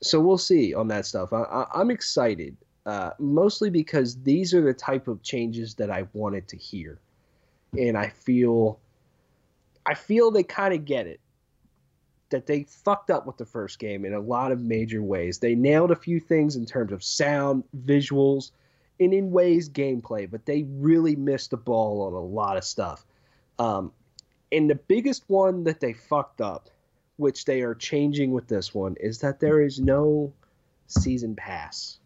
[0.02, 1.32] so we'll see on that stuff.
[1.32, 6.48] I, I'm excited, uh, mostly because these are the type of changes that I wanted
[6.48, 6.98] to hear,
[7.78, 8.80] and I feel,
[9.86, 11.20] I feel they kind of get it.
[12.30, 15.40] That they fucked up with the first game in a lot of major ways.
[15.40, 18.52] They nailed a few things in terms of sound, visuals,
[19.00, 23.04] and in ways gameplay, but they really missed the ball on a lot of stuff.
[23.58, 23.90] Um,
[24.52, 26.70] and the biggest one that they fucked up
[27.20, 30.32] which they are changing with this one, is that there is no
[30.88, 31.98] season pass.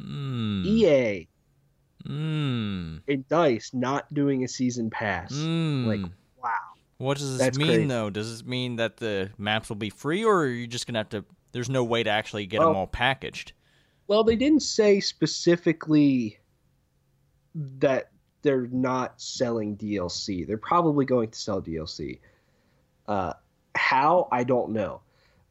[0.00, 0.64] Mm.
[0.64, 1.28] EA
[2.06, 3.02] Mm.
[3.06, 5.32] and Dice not doing a season pass.
[5.32, 5.86] Mm.
[5.86, 6.10] Like,
[6.42, 6.50] wow.
[6.96, 7.86] what does this that's mean, crazy.
[7.86, 8.08] though?
[8.10, 11.10] Does this mean that the maps will be free, or are you just gonna have
[11.10, 11.24] to?
[11.52, 13.52] There's no way to actually get them all packaged.
[14.06, 16.38] Well, they didn't say specifically
[17.54, 18.10] that
[18.42, 20.46] they're not selling DLC.
[20.46, 22.20] They're probably going to sell DLC.
[23.10, 23.32] Uh,
[23.74, 25.00] How I don't know,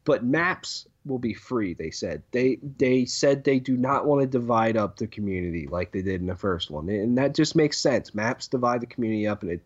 [0.06, 1.74] but maps will be free.
[1.74, 5.92] They said they they said they do not want to divide up the community like
[5.92, 8.16] they did in the first one, and that just makes sense.
[8.16, 9.62] Maps divide the community up, and it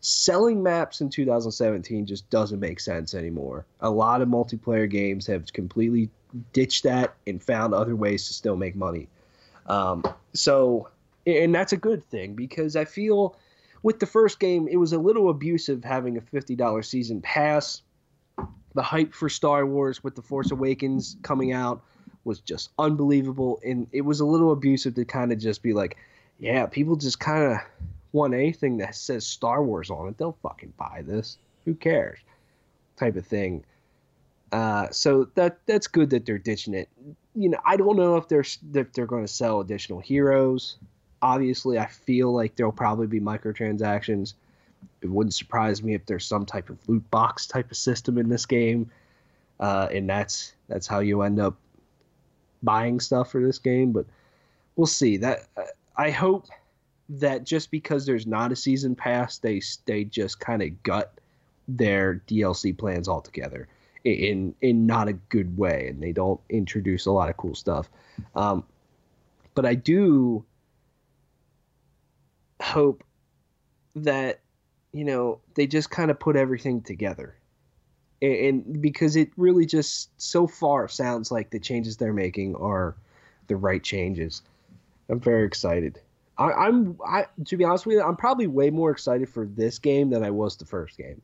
[0.00, 3.64] selling maps in 2017 just doesn't make sense anymore.
[3.80, 6.10] A lot of multiplayer games have completely
[6.52, 9.08] ditched that and found other ways to still make money.
[9.66, 10.88] Um, so,
[11.26, 13.36] and that's a good thing because I feel
[13.82, 17.82] with the first game it was a little abusive having a $50 season pass.
[18.74, 21.82] The hype for Star Wars with The Force Awakens coming out
[22.24, 25.96] was just unbelievable, and it was a little abusive to kind of just be like,
[26.38, 27.58] yeah, people just kind of
[28.12, 31.38] want anything that says Star Wars on it, they'll fucking buy this.
[31.64, 32.18] Who cares?
[32.96, 33.64] Type of thing.
[34.52, 36.88] Uh, so that that's good that they're ditching it.
[37.34, 40.76] You know, I don't know if they're if they're going to sell additional heroes.
[41.22, 44.34] Obviously, I feel like there'll probably be microtransactions.
[45.02, 48.28] It wouldn't surprise me if there's some type of loot box type of system in
[48.28, 48.90] this game,
[49.58, 51.56] uh, and that's that's how you end up
[52.62, 53.92] buying stuff for this game.
[53.92, 54.06] But
[54.76, 55.18] we'll see.
[55.18, 55.48] That
[55.96, 56.46] I hope
[57.10, 61.12] that just because there's not a season pass, they they just kind of gut
[61.68, 63.68] their DLC plans altogether
[64.04, 67.90] in in not a good way, and they don't introduce a lot of cool stuff.
[68.34, 68.64] Um,
[69.54, 70.44] but I do
[72.60, 73.04] hope
[73.96, 74.40] that
[74.92, 77.36] you know they just kind of put everything together.
[78.22, 82.94] And, and, because it really just so far sounds like the changes they're making are
[83.46, 84.42] the right changes.
[85.08, 85.98] I'm very excited.
[86.36, 89.78] I, am I to be honest with you, I'm probably way more excited for this
[89.78, 91.20] game than I was the first game,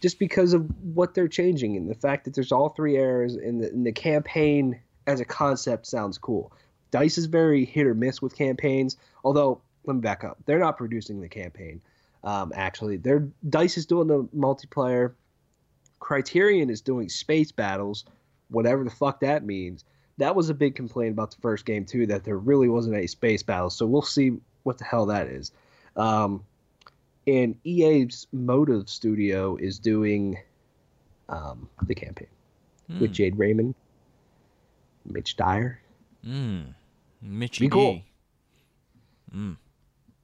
[0.00, 3.62] just because of what they're changing and the fact that there's all three eras and
[3.62, 6.52] the, and the campaign as a concept sounds cool.
[6.90, 10.38] Dice is very hit or miss with campaigns, although let me back up.
[10.46, 11.80] They're not producing the campaign.
[12.22, 15.14] Um, actually, they're Dice is doing the multiplayer.
[15.98, 18.04] Criterion is doing space battles,
[18.48, 19.84] whatever the fuck that means
[20.20, 23.06] that was a big complaint about the first game too that there really wasn't any
[23.06, 23.74] space battles.
[23.74, 25.50] So we'll see what the hell that is.
[25.96, 26.44] Um,
[27.26, 30.38] and EA's Motive Studio is doing
[31.30, 32.28] um, the campaign
[32.90, 33.00] mm.
[33.00, 33.74] with Jade Raymond,
[35.06, 35.80] Mitch Dyer.
[36.24, 36.74] Mm.
[37.22, 38.02] Mitchy Be cool.
[39.34, 39.56] Mm.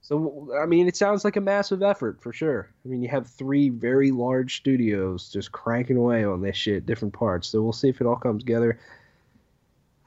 [0.07, 2.69] So I mean, it sounds like a massive effort for sure.
[2.85, 7.13] I mean, you have three very large studios just cranking away on this shit, different
[7.13, 7.49] parts.
[7.49, 8.79] So we'll see if it all comes together.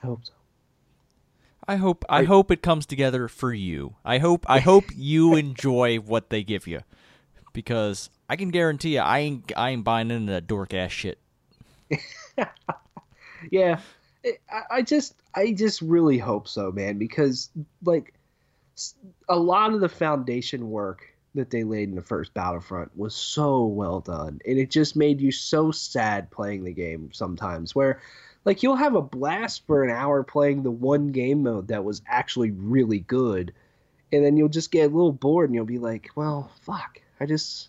[0.03, 0.33] I hope so.
[1.69, 3.95] I hope I, I hope it comes together for you.
[4.03, 6.81] I hope I hope you enjoy what they give you,
[7.53, 11.19] because I can guarantee you, I ain't I ain't buying into that dork ass shit.
[13.51, 13.81] yeah,
[14.25, 16.97] I, I just I just really hope so, man.
[16.97, 17.51] Because
[17.85, 18.15] like
[19.29, 23.65] a lot of the foundation work that they laid in the first Battlefront was so
[23.65, 27.75] well done, and it just made you so sad playing the game sometimes.
[27.75, 28.01] Where
[28.45, 32.03] like you'll have a blast for an hour playing the one game mode that was
[32.07, 33.53] actually really good
[34.13, 37.27] and then you'll just get a little bored and you'll be like well fuck i
[37.27, 37.69] just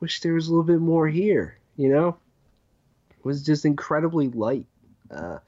[0.00, 2.16] wish there was a little bit more here you know
[3.10, 4.66] it was just incredibly light
[5.10, 5.38] uh,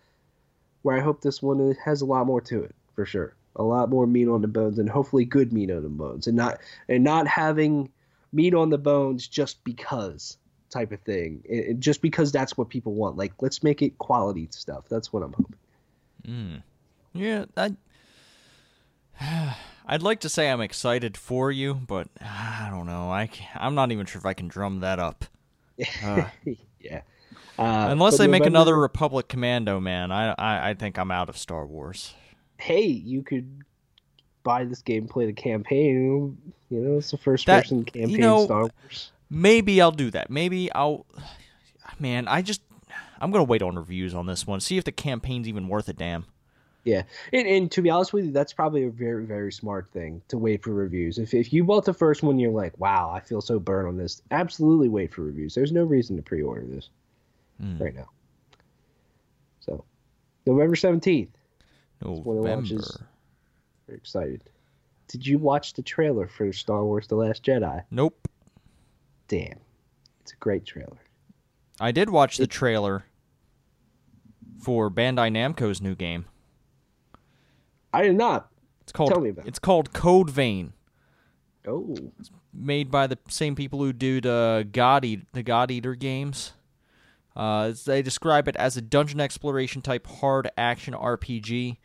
[0.83, 3.91] where i hope this one has a lot more to it for sure a lot
[3.91, 7.05] more meat on the bones and hopefully good meat on the bones and not and
[7.05, 7.91] not having
[8.33, 10.39] meat on the bones just because
[10.71, 11.43] type of thing.
[11.45, 13.17] It, just because that's what people want.
[13.17, 14.85] Like, let's make it quality stuff.
[14.89, 15.57] That's what I'm hoping.
[16.27, 16.63] Mm.
[17.13, 17.75] Yeah, I.
[19.87, 23.11] I'd like to say I'm excited for you, but I don't know.
[23.11, 25.25] I I'm not even sure if I can drum that up.
[26.05, 26.25] Uh,
[26.79, 27.01] yeah.
[27.59, 31.31] Uh, Unless they November, make another Republic Commando, man, I, I I think I'm out
[31.31, 32.15] of Star Wars.
[32.61, 33.65] Hey, you could
[34.43, 36.37] buy this game, play the campaign.
[36.71, 39.13] You know, it's the first person campaign you know, Star Wars.
[39.29, 40.31] Maybe I'll do that.
[40.31, 41.07] Maybe I'll.
[41.99, 42.63] Man, I just
[43.21, 44.61] I'm gonna wait on reviews on this one.
[44.61, 46.25] See if the campaign's even worth a damn.
[46.83, 47.03] Yeah,
[47.33, 50.39] and, and to be honest with you, that's probably a very very smart thing to
[50.39, 51.19] wait for reviews.
[51.19, 53.97] If if you bought the first one, you're like, wow, I feel so burned on
[53.99, 54.23] this.
[54.31, 55.55] Absolutely, wait for reviews.
[55.55, 56.89] There's no reason to pre-order this
[57.63, 57.79] mm.
[57.79, 58.09] right now.
[59.61, 59.85] So,
[60.47, 61.37] November seventeenth.
[62.03, 62.83] November.
[63.87, 64.43] Very excited.
[65.09, 67.83] Did you watch the trailer for Star Wars: The Last Jedi?
[67.91, 68.29] Nope
[69.31, 69.61] damn,
[70.21, 70.99] it's a great trailer.
[71.81, 73.05] I did watch the trailer
[74.61, 76.27] for Bandai Namco's new game.
[77.95, 78.51] I did not.
[78.83, 79.11] It's called.
[79.11, 79.47] Tell me about.
[79.47, 80.75] It's called Code Vein.
[81.67, 81.97] Oh.
[82.19, 86.53] It's made by the same people who do the God Eat, the God Eater games.
[87.37, 91.79] Uh, they describe it as a dungeon exploration type hard action RPG.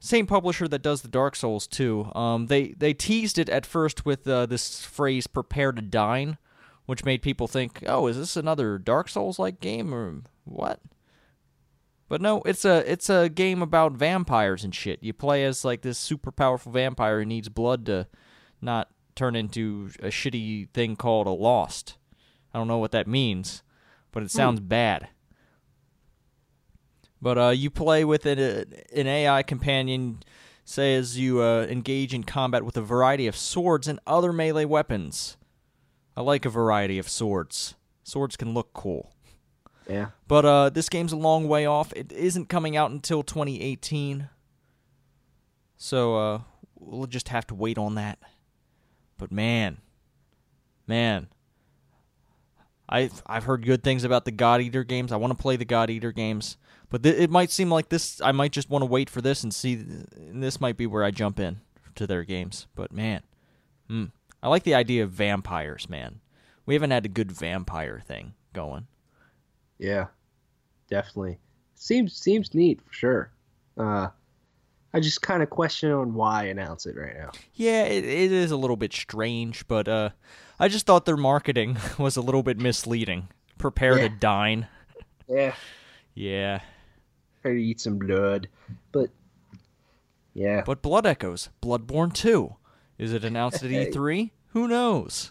[0.00, 2.12] Same publisher that does the Dark Souls too.
[2.14, 6.38] Um, they they teased it at first with uh, this phrase "prepare to dine,"
[6.86, 10.80] which made people think, "Oh, is this another Dark Souls like game or what?"
[12.08, 15.02] But no, it's a it's a game about vampires and shit.
[15.02, 18.06] You play as like this super powerful vampire who needs blood to
[18.62, 21.96] not turn into a shitty thing called a lost.
[22.54, 23.62] I don't know what that means,
[24.12, 25.08] but it sounds bad.
[27.20, 30.22] But uh, you play with an, an AI companion,
[30.64, 34.64] say as you uh, engage in combat with a variety of swords and other melee
[34.64, 35.36] weapons.
[36.16, 37.74] I like a variety of swords.
[38.02, 39.12] Swords can look cool.
[39.88, 40.08] Yeah.
[40.26, 41.92] But uh, this game's a long way off.
[41.94, 44.28] It isn't coming out until 2018.
[45.76, 46.40] So uh,
[46.74, 48.18] we'll just have to wait on that.
[49.16, 49.78] But man,
[50.86, 51.28] man,
[52.88, 55.12] I've I've heard good things about the God Eater games.
[55.12, 56.56] I want to play the God Eater games,
[56.88, 58.20] but th- it might seem like this.
[58.22, 59.74] I might just want to wait for this and see.
[59.74, 61.60] And this might be where I jump in
[61.96, 62.66] to their games.
[62.74, 63.22] But man,
[63.88, 64.06] hmm,
[64.42, 65.88] I like the idea of vampires.
[65.88, 66.20] Man,
[66.64, 68.86] we haven't had a good vampire thing going.
[69.78, 70.06] Yeah,
[70.88, 71.38] definitely.
[71.74, 73.32] Seems seems neat for sure.
[73.76, 74.08] Uh,
[74.92, 77.30] I just kind of question on why announce it right now.
[77.54, 80.10] Yeah, it, it is a little bit strange, but uh,
[80.60, 83.28] I just thought their marketing was a little bit misleading.
[83.58, 84.08] Prepare Yeah.
[84.08, 84.66] to dine.
[85.28, 85.54] Yeah,
[86.14, 86.60] Yeah,
[87.42, 88.48] try to eat some blood,
[88.92, 89.10] but
[90.34, 92.54] yeah, but Blood Echoes, Bloodborne 2.
[92.98, 94.30] Is it announced at E3?
[94.52, 95.30] Who knows?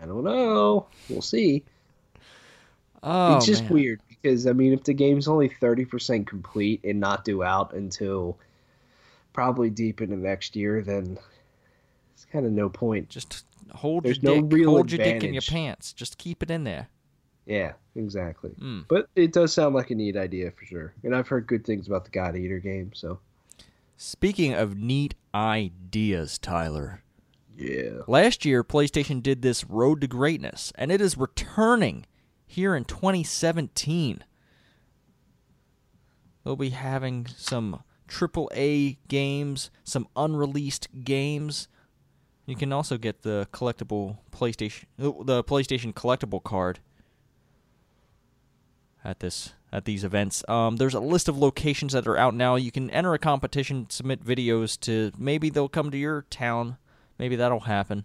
[0.00, 0.86] I don't know.
[1.08, 1.64] We'll see.
[3.02, 3.72] Oh, it's just man.
[3.72, 7.72] weird because I mean, if the game's only thirty percent complete and not due out
[7.74, 8.38] until
[9.32, 11.18] probably deep into next year, then
[12.30, 13.08] kind of no point.
[13.08, 14.52] Just hold There's your no dick.
[14.58, 15.92] real hold your dick in your pants.
[15.92, 16.88] Just keep it in there.
[17.46, 18.50] Yeah, exactly.
[18.60, 18.84] Mm.
[18.88, 21.86] But it does sound like a neat idea for sure, and I've heard good things
[21.86, 22.92] about the God Eater game.
[22.94, 23.18] So
[23.96, 27.02] Speaking of neat ideas, Tyler.
[27.56, 32.06] yeah, Last year, PlayStation did this Road to Greatness, and it is returning
[32.46, 34.24] here in 2017.
[36.44, 41.68] They'll be having some AAA games, some unreleased games.
[42.50, 46.80] You can also get the collectible PlayStation, the PlayStation collectible card
[49.04, 50.42] at this at these events.
[50.48, 52.56] Um, there's a list of locations that are out now.
[52.56, 55.12] You can enter a competition, submit videos to.
[55.16, 56.76] Maybe they'll come to your town.
[57.20, 58.04] Maybe that'll happen.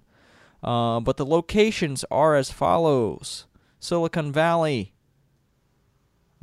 [0.63, 3.47] Uh, but the locations are as follows:
[3.79, 4.93] Silicon Valley.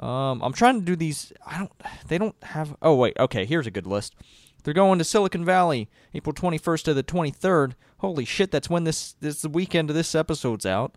[0.00, 1.32] Um, I'm trying to do these.
[1.46, 1.72] I don't.
[2.09, 2.76] They don't have.
[2.82, 3.16] Oh wait.
[3.16, 3.44] Okay.
[3.44, 4.16] Here's a good list.
[4.62, 7.74] They're going to Silicon Valley, April 21st to the 23rd.
[8.03, 8.50] Holy shit!
[8.50, 10.96] That's when this this is the weekend of this episode's out.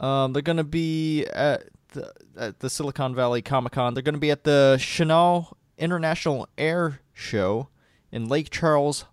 [0.00, 3.92] Um, they're gonna be at the, at the Silicon Valley Comic Con.
[3.92, 7.68] They're gonna be at the Chennault International Air Show
[8.10, 9.04] in Lake Charles,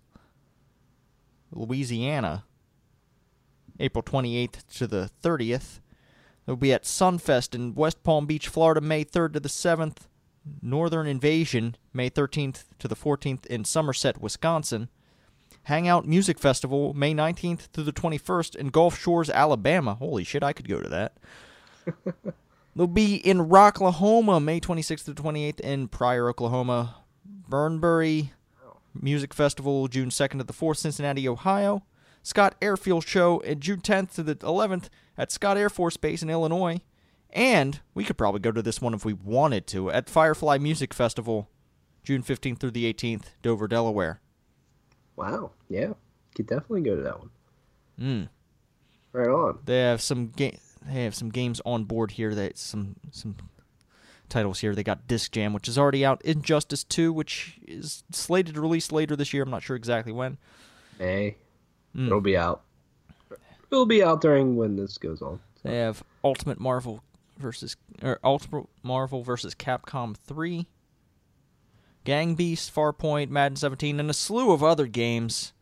[1.52, 2.44] Louisiana,
[3.78, 5.80] April 28th to the 30th.
[6.46, 9.98] They'll be at Sunfest in West Palm Beach, Florida, May 3rd to the 7th.
[10.62, 14.88] Northern Invasion, May 13th to the 14th in Somerset, Wisconsin.
[15.70, 19.94] Hangout Music Festival, May 19th through the 21st in Gulf Shores, Alabama.
[19.94, 21.16] Holy shit, I could go to that.
[22.76, 26.96] They'll be in Rocklahoma, May 26th to 28th in Pryor, Oklahoma.
[27.24, 28.32] Bunbury
[29.00, 31.84] Music Festival, June 2nd to the 4th, Cincinnati, Ohio.
[32.24, 36.30] Scott Airfield Show, in June 10th to the 11th at Scott Air Force Base in
[36.30, 36.80] Illinois.
[37.30, 40.92] And we could probably go to this one if we wanted to at Firefly Music
[40.92, 41.48] Festival,
[42.02, 44.20] June 15th through the 18th, Dover, Delaware.
[45.20, 45.92] Wow, yeah,
[46.34, 47.30] could definitely go to that one.
[48.00, 48.28] Mm.
[49.12, 49.58] Right on.
[49.64, 52.34] They have some ga- They have some games on board here.
[52.34, 53.36] That some some
[54.28, 54.74] titles here.
[54.74, 56.22] They got Disc Jam, which is already out.
[56.22, 59.42] Injustice Two, which is slated to release later this year.
[59.42, 60.38] I'm not sure exactly when.
[60.98, 61.36] May
[61.96, 62.06] Mm.
[62.06, 62.62] it'll be out.
[63.70, 65.40] It'll be out during when this goes on.
[65.64, 67.02] They have Ultimate Marvel
[67.36, 70.66] versus or Ultimate Marvel versus Capcom 3,
[72.04, 75.52] Gang Beast, Farpoint, Madden 17, and a slew of other games.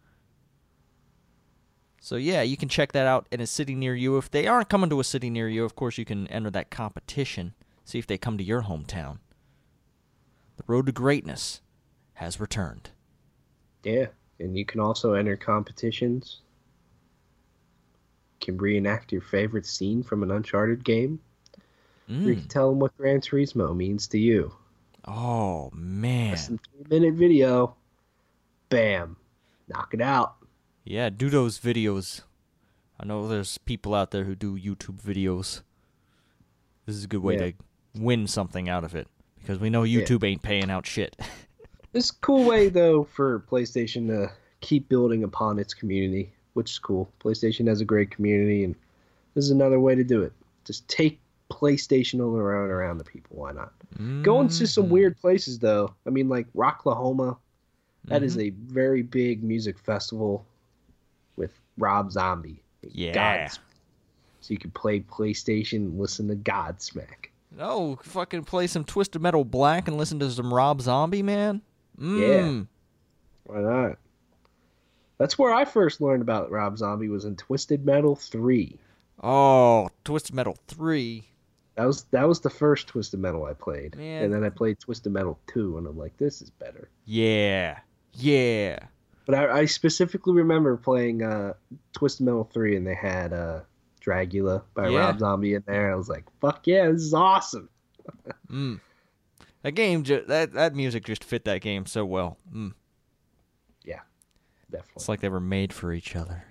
[2.01, 4.17] So yeah, you can check that out in a city near you.
[4.17, 6.71] If they aren't coming to a city near you, of course you can enter that
[6.71, 7.55] competition.
[7.85, 9.19] See if they come to your hometown.
[10.57, 11.61] The road to greatness
[12.15, 12.91] has returned.
[13.85, 14.07] Yeah,
[14.39, 16.41] and you can also enter competitions.
[18.41, 21.21] Can reenact your favorite scene from an Uncharted game.
[22.09, 22.39] Or you Mm.
[22.41, 24.55] can tell them what Gran Turismo means to you.
[25.07, 26.31] Oh man.
[26.31, 27.75] Less than three minute video.
[28.69, 29.17] Bam.
[29.69, 30.37] Knock it out.
[30.85, 32.23] Yeah, do those videos.
[33.01, 35.63] I know there's people out there who do YouTube videos.
[36.87, 37.51] This is a good way Yeah.
[37.51, 37.53] to
[37.95, 39.07] win something out of it
[39.39, 41.17] because we know YouTube ain't paying out shit.
[41.95, 44.31] It's a cool way though for PlayStation to
[44.61, 47.09] keep building upon its community which is cool.
[47.21, 48.75] PlayStation has a great community, and
[49.35, 50.33] this is another way to do it.
[50.65, 51.21] Just take
[51.51, 53.37] PlayStation all around around the people.
[53.37, 53.73] Why not?
[54.23, 54.91] Going to some Mhm.
[54.91, 55.95] weird places though.
[56.07, 57.37] I mean, like Rocklahoma.
[58.05, 58.41] That is Mhm.
[58.43, 60.45] a very big music festival
[61.37, 62.63] with Rob Zombie.
[62.83, 63.13] Yeah.
[63.13, 63.59] Gods.
[64.41, 67.27] So you can play PlayStation, listen to Godsmack.
[67.59, 71.63] Oh, fucking play some Twisted Metal Black and listen to some Rob Zombie, man.
[71.99, 72.67] Mm.
[73.45, 73.99] Why not?
[75.19, 78.79] That's where I first learned about Rob Zombie was in Twisted Metal 3.
[79.23, 81.25] Oh, Twisted Metal 3.
[81.79, 83.97] That was that was the first Twisted Metal I played.
[83.97, 84.25] Man.
[84.25, 86.91] And then I played Twisted Metal 2 and I'm like, this is better.
[87.05, 87.79] Yeah.
[88.15, 88.81] Yeah.
[89.27, 91.53] But I, I specifically remember playing uh,
[91.93, 93.61] Twisted Metal 3 and they had uh,
[94.05, 94.99] Dragula by Yeah.
[94.99, 95.93] Rob Zombie in there.
[95.93, 97.69] I was like, fuck yeah, this is awesome.
[98.51, 98.81] Mm.
[99.63, 102.39] That game, ju- that that music just fit that game so well.
[102.53, 102.73] Mm.
[104.71, 104.93] Definitely.
[104.97, 106.45] It's like they were made for each other.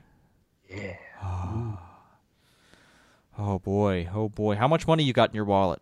[0.67, 0.95] yeah.
[1.21, 1.77] Oh
[3.37, 4.55] boy, oh boy.
[4.55, 5.81] How much money you got in your wallet?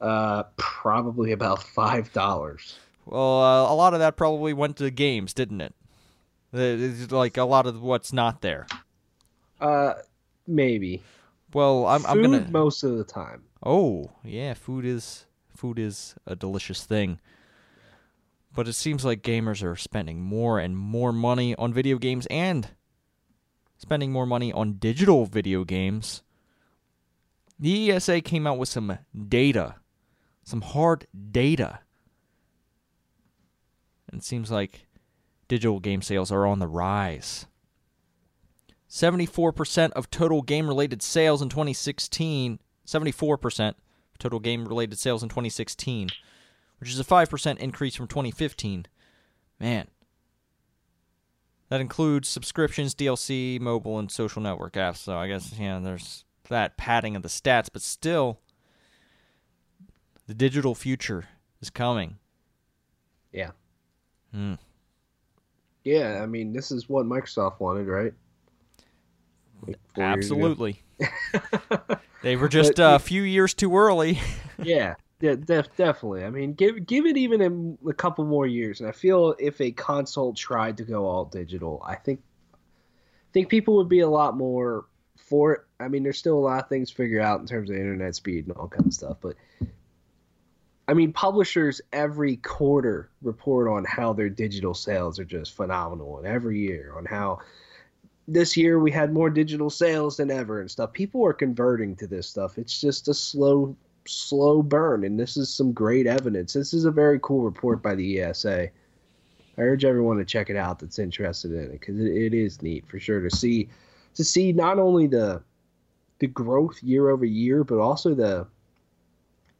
[0.00, 2.74] Uh, probably about $5.
[3.06, 5.74] Well, uh, a lot of that probably went to games, didn't it?
[6.52, 8.66] It's like a lot of what's not there.
[9.60, 9.94] Uh,
[10.46, 11.02] maybe.
[11.52, 12.46] Well, I'm, I'm gonna.
[12.50, 13.44] most of the time.
[13.62, 15.26] Oh, yeah, food is
[15.56, 17.20] food is a delicious thing.
[18.54, 22.68] But it seems like gamers are spending more and more money on video games and
[23.78, 26.22] spending more money on digital video games.
[27.58, 28.98] The ESA came out with some
[29.28, 29.76] data,
[30.42, 31.80] some hard data.
[34.10, 34.86] And it seems like
[35.48, 37.46] digital game sales are on the rise.
[38.88, 43.74] 74% of total game related sales in 2016, 74% of
[44.18, 46.10] total game related sales in 2016,
[46.78, 48.86] which is a 5% increase from 2015.
[49.58, 49.88] Man.
[51.70, 54.98] That includes subscriptions, DLC, mobile, and social network apps.
[54.98, 58.40] So I guess, yeah, there's that padding of the stats, but still,
[60.26, 61.24] the digital future
[61.60, 62.18] is coming.
[63.32, 63.50] Yeah.
[64.32, 64.54] Hmm.
[65.84, 68.14] Yeah, I mean, this is what Microsoft wanted, right?
[69.66, 70.34] Like four years ago.
[70.34, 70.82] Absolutely.
[72.22, 74.18] they were just uh, a few years too early.
[74.62, 76.24] yeah, de- def- definitely.
[76.24, 79.60] I mean, give give it even a, a couple more years, and I feel if
[79.60, 82.20] a console tried to go all digital, I think
[83.32, 84.86] think people would be a lot more
[85.16, 85.60] for it.
[85.84, 88.14] I mean, there's still a lot of things to figure out in terms of internet
[88.14, 89.36] speed and all kind of stuff, but
[90.86, 96.26] I mean, publishers every quarter report on how their digital sales are just phenomenal, and
[96.26, 97.40] every year on how
[98.28, 100.92] this year we had more digital sales than ever and stuff.
[100.92, 102.58] People are converting to this stuff.
[102.58, 103.76] It's just a slow,
[104.06, 106.52] slow burn, and this is some great evidence.
[106.52, 108.68] This is a very cool report by the ESA.
[109.56, 112.60] I urge everyone to check it out that's interested in it because it, it is
[112.60, 113.68] neat for sure to see
[114.14, 115.42] to see not only the
[116.26, 118.46] the growth year over year, but also the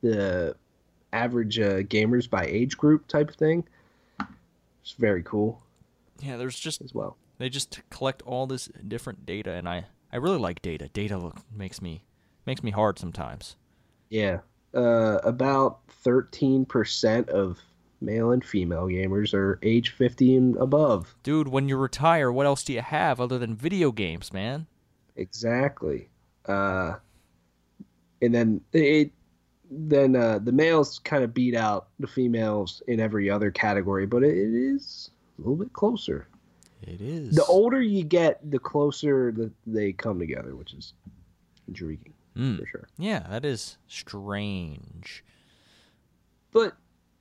[0.03, 0.57] the
[1.13, 3.65] average uh, gamers by age group type of thing.
[4.83, 5.65] It's very cool
[6.21, 7.17] yeah, there's just as well.
[7.39, 10.89] they just collect all this different data, and I I really like data.
[10.89, 12.05] Data look, makes me
[12.47, 13.57] makes me hard sometimes.
[14.11, 14.41] Yeah.
[14.75, 17.61] Uh, about 13% of
[18.01, 21.15] male and female gamers are age 50 and above.
[21.23, 24.67] Dude, when you retire, what else do you have other than video games, man?
[25.15, 26.09] Exactly.
[26.47, 26.95] Uh,
[28.23, 29.11] and then it
[29.71, 34.23] then uh, the males kind of beat out the females in every other category, but
[34.23, 36.27] it, it is a little bit closer.
[36.83, 37.35] It is.
[37.35, 40.93] The older you get, the closer that they come together, which is
[41.67, 42.59] intriguing Mm.
[42.59, 42.89] for sure.
[42.99, 45.25] Yeah, that is strange.
[46.53, 46.75] But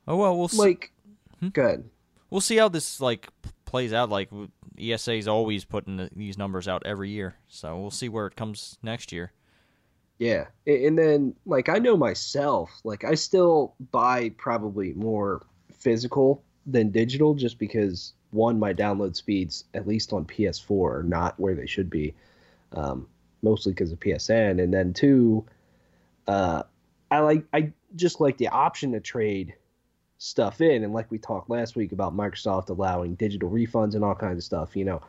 [0.06, 0.58] Oh well, we'll see.
[0.58, 0.92] like,
[1.40, 1.48] Hmm?
[1.48, 1.88] good.
[2.30, 3.28] we'll see how this like
[3.74, 4.08] plays out.
[4.08, 4.30] Like
[4.78, 8.36] ESA is always putting the, these numbers out every year, so we'll see where it
[8.36, 9.32] comes next year.
[10.20, 10.44] Yeah.
[10.64, 17.34] And then like I know myself, like I still buy probably more physical than digital
[17.34, 21.90] just because one my download speeds at least on PS4 are not where they should
[21.90, 22.14] be.
[22.74, 23.08] Um,
[23.42, 25.44] mostly because of PSN and then two
[26.28, 26.62] uh
[27.10, 29.54] I like I just like the option to trade
[30.24, 34.14] stuff in and like we talked last week about Microsoft allowing digital refunds and all
[34.14, 35.02] kinds of stuff, you know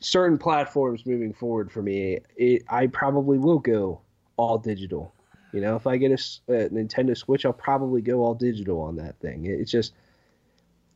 [0.00, 4.00] certain platforms moving forward for me, it, I probably will go
[4.36, 5.12] all digital.
[5.52, 6.14] You know, if I get a
[6.48, 9.46] Nintendo Switch, I'll probably go all digital on that thing.
[9.46, 9.94] It's just,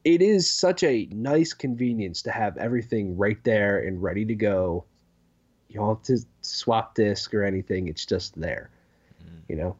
[0.05, 4.84] it is such a nice convenience to have everything right there and ready to go.
[5.68, 7.88] You don't have to swap disk or anything.
[7.88, 8.70] It's just there.
[9.22, 9.38] Mm-hmm.
[9.48, 9.76] You know,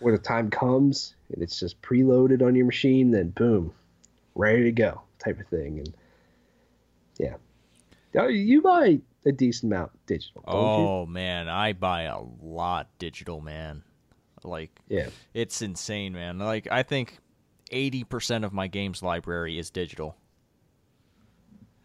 [0.00, 3.72] when the time comes and it's just preloaded on your machine, then boom,
[4.34, 5.78] ready to go type of thing.
[5.78, 5.94] And
[7.18, 7.34] yeah,
[8.14, 13.82] Oh, You buy a decent amount digital, Oh man, I buy a lot digital, man.
[14.44, 14.70] Like?
[14.88, 15.08] Yeah.
[15.34, 16.38] it's insane, man.
[16.38, 17.18] Like I think
[17.72, 20.16] 80% of my games library is digital.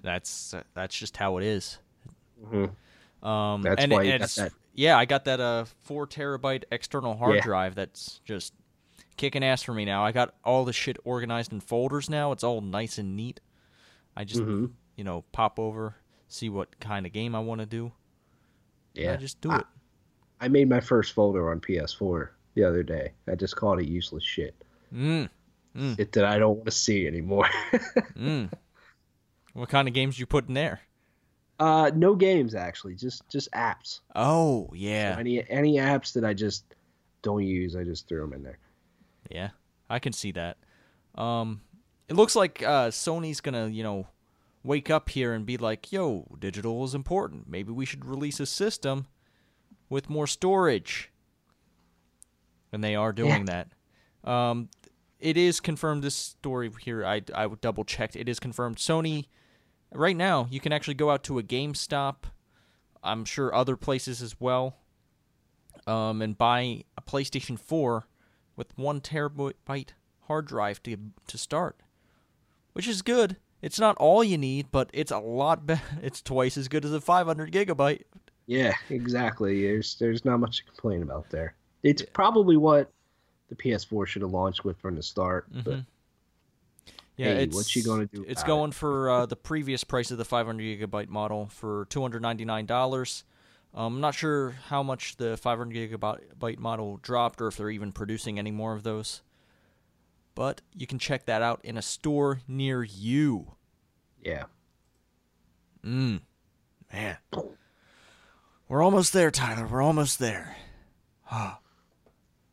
[0.02, 1.80] That's that's just how it is.
[2.46, 2.72] Mhm.
[3.26, 4.52] Um, That's and why you and got that.
[4.76, 7.42] Yeah, I got that uh four terabyte external hard Yeah.
[7.42, 7.76] drive.
[7.76, 8.54] That's just
[9.18, 10.04] kicking ass for me now.
[10.06, 12.32] I got all the shit organized in folders now.
[12.32, 13.40] It's all nice and neat.
[14.16, 14.72] I just Mhm.
[14.96, 15.96] you know pop over,
[16.28, 17.92] see what kind of game I want to do.
[18.94, 19.14] Yeah.
[19.14, 19.66] I just do I- it.
[20.40, 23.14] I made my first folder on PS4 the other day.
[23.28, 24.54] I just called it useless shit.
[24.94, 25.30] Mm,
[25.98, 27.48] It that I don't want to see anymore.
[28.16, 28.52] mm.
[29.54, 30.82] What kind of games you put in there?
[31.60, 34.02] uh, no games actually, just just apps.
[34.16, 36.66] Oh So yeah, any any apps that I just
[37.22, 38.58] don't use, I just threw them in there.
[39.34, 39.50] Yeah,
[39.90, 40.58] I can see that.
[41.16, 41.62] Um,
[42.08, 44.08] it looks like uh, Sony's gonna, you know,
[44.64, 47.50] wake up here and be like, "Yo, digital is important.
[47.50, 49.08] Maybe we should release a system
[49.90, 51.12] with more storage."
[52.72, 53.70] And they are doing that.
[54.24, 54.70] Um,
[55.20, 56.04] it is confirmed.
[56.04, 58.16] This story here, I I double checked.
[58.16, 58.78] It is confirmed.
[58.78, 59.26] Sony,
[59.92, 62.26] right now, you can actually go out to a GameStop.
[63.04, 64.78] I'm sure other places as well.
[65.86, 68.06] Um, and buy a PlayStation 4
[68.56, 69.90] with one terabyte
[70.28, 70.98] hard drive to
[71.28, 71.78] to start,
[72.74, 73.38] which is good.
[73.62, 75.82] It's not all you need, but it's a lot better.
[76.02, 78.04] It's twice as good as a 500 gigabyte.
[78.46, 79.62] Yeah, exactly.
[79.64, 81.56] There's there's not much to complain about there.
[81.82, 82.92] It's probably what
[83.50, 85.48] the PS4 should have launched with from the start.
[85.52, 85.86] But Mhm.
[87.16, 90.26] Yeah, Hey, what you gonna do It's going for uh, the previous price of the
[90.26, 93.24] 500 gigabyte model for 299 dollars.
[93.76, 97.92] Um, I'm not sure how much the 500 gigabyte model dropped, or if they're even
[97.92, 99.22] producing any more of those.
[100.36, 103.54] But you can check that out in a store near you.
[104.24, 104.46] yeah,
[105.84, 106.22] Mm.
[106.94, 107.18] Man.
[108.70, 109.68] We're almost there, Tyler.
[109.68, 110.56] We're almost there.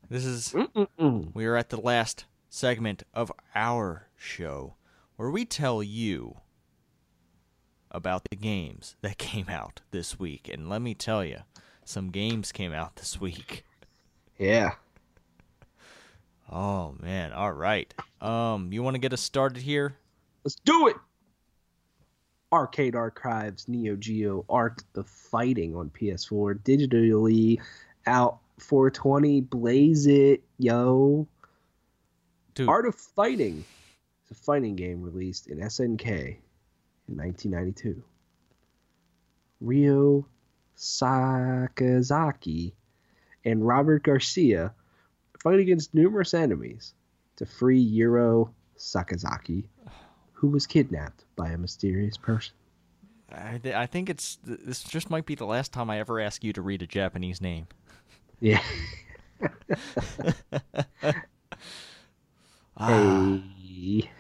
[0.09, 1.33] this is Mm-mm-mm.
[1.35, 4.75] we are at the last segment of our show
[5.17, 6.39] where we tell you
[7.91, 10.49] about the games that came out this week.
[10.53, 11.39] And let me tell you,
[11.85, 13.65] some games came out this week.
[14.39, 14.73] yeah.
[16.53, 17.93] Oh man, all right.
[18.21, 19.95] Um, you want to get us started here?
[20.45, 20.97] Let's do it.
[22.53, 27.61] Arcade Archives Neo Geo Art of Fighting on PS4 digitally
[28.07, 31.29] out 420 blaze it yo
[32.55, 33.65] Dude, Art of Fighting
[34.25, 36.39] is a fighting game released in SNK
[37.11, 38.03] in 1992
[39.61, 40.27] Ryo
[40.77, 42.73] Sakazaki
[43.45, 44.73] and Robert Garcia
[45.43, 46.95] fight against numerous enemies
[47.37, 49.65] to free Euro Sakazaki
[50.33, 52.55] who was kidnapped by a mysterious person.
[53.31, 56.19] I, th- I think it's th- this just might be the last time I ever
[56.19, 57.67] ask you to read a Japanese name.
[58.41, 58.63] yeah.
[62.83, 64.11] Ah, hey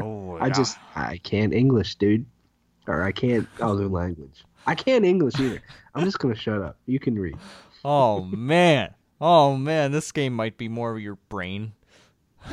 [0.00, 2.26] oh, I just I can't English, dude.
[2.86, 4.44] Or I can't other language.
[4.66, 5.62] I can't English either.
[5.94, 6.76] I'm just gonna shut up.
[6.86, 7.36] You can read.
[7.84, 8.94] Oh man.
[9.20, 11.72] Oh man, this game might be more of your brain.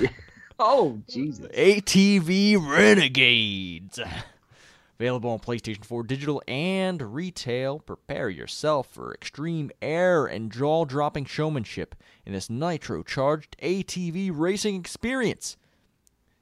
[0.59, 1.45] Oh Jesus.
[1.49, 3.99] ATV Renegades.
[4.99, 7.77] Available on PlayStation 4 digital and retail.
[7.77, 11.93] Prepare yourself for extreme air and jaw dropping showmanship
[12.25, 15.57] in this nitro charged ATV racing experience.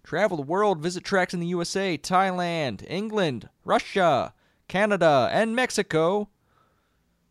[0.06, 4.36] Travel the world, visit tracks in the USA, Thailand, England, Russia,
[4.68, 6.30] Canada, and Mexico.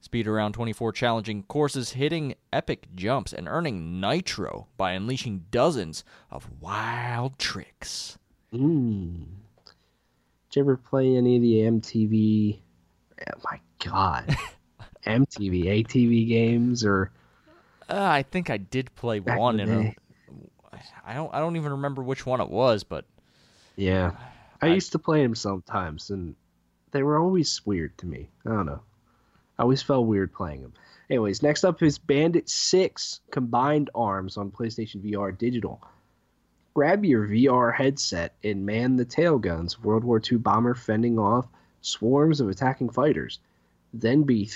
[0.00, 6.02] Speed around 24 challenging courses, hitting epic jumps, and earning nitro by unleashing dozens
[6.32, 8.18] of wild tricks.
[8.52, 9.24] Mm.
[10.50, 12.58] Did you ever play any of the MTV?
[13.20, 14.36] Oh my God.
[15.06, 17.12] MTV, ATV games or
[17.88, 19.94] Uh, I think I did play Back one in in.
[21.06, 21.32] I don't.
[21.34, 23.04] I don't even remember which one it was, but
[23.76, 24.12] yeah.
[24.62, 26.34] I, I- used to play them sometimes, and
[26.92, 28.28] they were always weird to me.
[28.46, 28.80] I don't know.
[29.58, 30.72] I always felt weird playing them.
[31.10, 35.80] Anyways, next up is Bandit 6 Combined Arms on PlayStation VR Digital.
[36.72, 41.46] Grab your VR headset and man the tail guns, World War II bomber fending off
[41.82, 43.38] swarms of attacking fighters.
[43.92, 44.46] Then be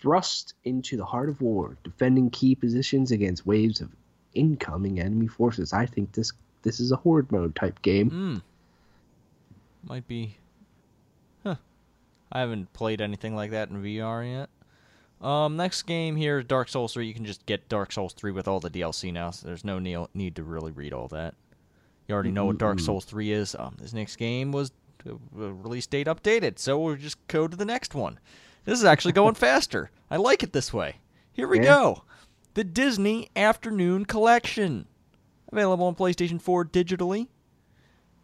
[0.00, 3.88] thrust into the heart of war, defending key positions against waves of
[4.34, 5.72] incoming enemy forces.
[5.72, 8.10] I think this this is a horde mode type game.
[8.10, 8.42] mm,
[9.88, 10.36] might be.
[11.44, 11.56] Huh.
[12.30, 14.48] I haven't played anything like that in VR yet.
[15.26, 17.06] Um, next game here is Dark Souls 3.
[17.06, 19.78] You can just get Dark Souls 3 with all the DLC now, so there's no
[19.78, 21.34] need to really read all that.
[22.08, 23.54] You already know what Dark Souls 3 is.
[23.56, 24.72] Um, this next game was
[25.08, 26.58] uh, release date updated.
[26.58, 28.18] So we'll just go to the next one.
[28.64, 29.90] This is actually going faster.
[30.10, 30.96] I like it this way.
[31.32, 31.64] Here we Yeah.
[31.64, 32.02] go.
[32.54, 34.86] The Disney Afternoon Collection.
[35.50, 37.28] Available on PlayStation 4 digitally.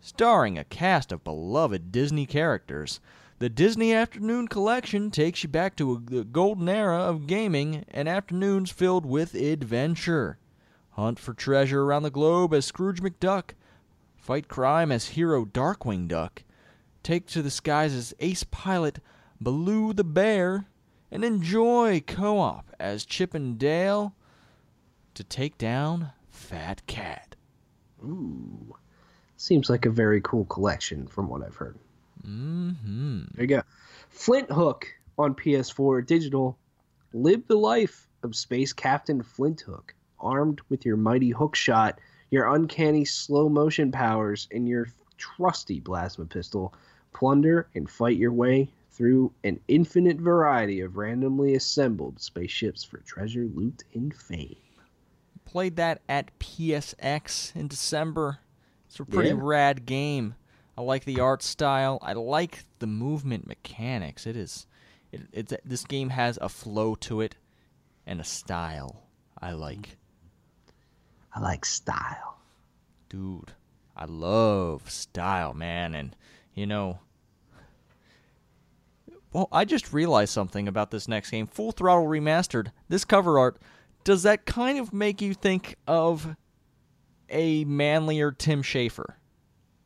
[0.02, 3.00] Starring a cast of beloved Disney characters,
[3.38, 8.70] the Disney Afternoon Collection takes you back to the golden era of gaming and afternoons
[8.70, 10.36] filled with adventure.
[10.90, 13.52] Hunt for treasure around the globe as Scrooge McDuck.
[14.14, 16.42] Fight crime as hero Darkwing Duck.
[17.02, 18.98] Take to the skies as ace pilot
[19.40, 20.66] Baloo the Bear.
[21.10, 24.14] And enjoy co op as Chip and Dale
[25.18, 27.34] to take down Fat Cat.
[28.04, 28.76] Ooh.
[29.36, 31.76] Seems like a very cool collection from what I've heard.
[32.24, 33.62] Mm hmm There you go.
[34.10, 34.84] Flinthook
[35.18, 36.56] on PS4 digital.
[37.12, 41.98] Live the life of Space Captain Flinthook, armed with your mighty hook shot,
[42.30, 46.74] your uncanny slow motion powers, and your trusty plasma pistol.
[47.12, 53.48] Plunder and fight your way through an infinite variety of randomly assembled spaceships for treasure,
[53.52, 54.54] loot, and fame.
[55.48, 58.38] Played that at PSX in December.
[58.86, 59.36] It's a pretty Yeah.
[59.40, 60.34] rad game.
[60.76, 61.98] I like the art style.
[62.02, 64.26] I like the movement mechanics.
[64.26, 64.66] It is,
[65.10, 67.36] it, it's this game has a flow to it,
[68.06, 69.02] and a style
[69.40, 69.96] I like.
[71.34, 72.38] I like style.
[73.08, 73.52] dude
[73.96, 76.14] i love style man and
[76.54, 77.00] you know
[79.32, 83.56] well i just realized something about this next game full throttle remastered this cover art
[84.04, 86.34] does that kind of make you think of
[87.30, 89.14] a manlier tim schafer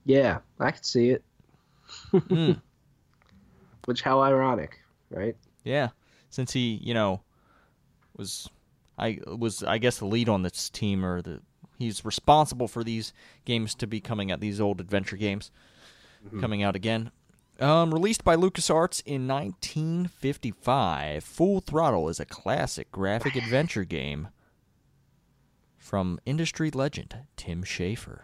[0.04, 1.24] Yeah, I can see it.
[2.12, 2.60] Mm.
[3.84, 4.78] Which, how ironic,
[5.10, 5.36] right?
[5.64, 5.88] yeah
[6.30, 7.20] since he you know
[8.16, 8.48] was
[8.98, 11.40] i was i guess the lead on this team or the
[11.78, 13.12] he's responsible for these
[13.44, 15.50] games to be coming out these old adventure games
[16.40, 17.10] coming out again
[17.60, 24.28] um, released by LucasArts in 1955, Full Throttle is a classic graphic adventure game
[25.78, 28.22] from industry legend Tim Schafer.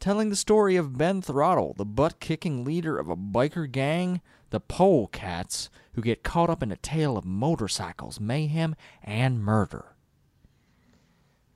[0.00, 4.20] Telling the story of Ben Throttle, the butt kicking leader of a biker gang,
[4.50, 9.94] the Pole Cats, who get caught up in a tale of motorcycles, mayhem, and murder.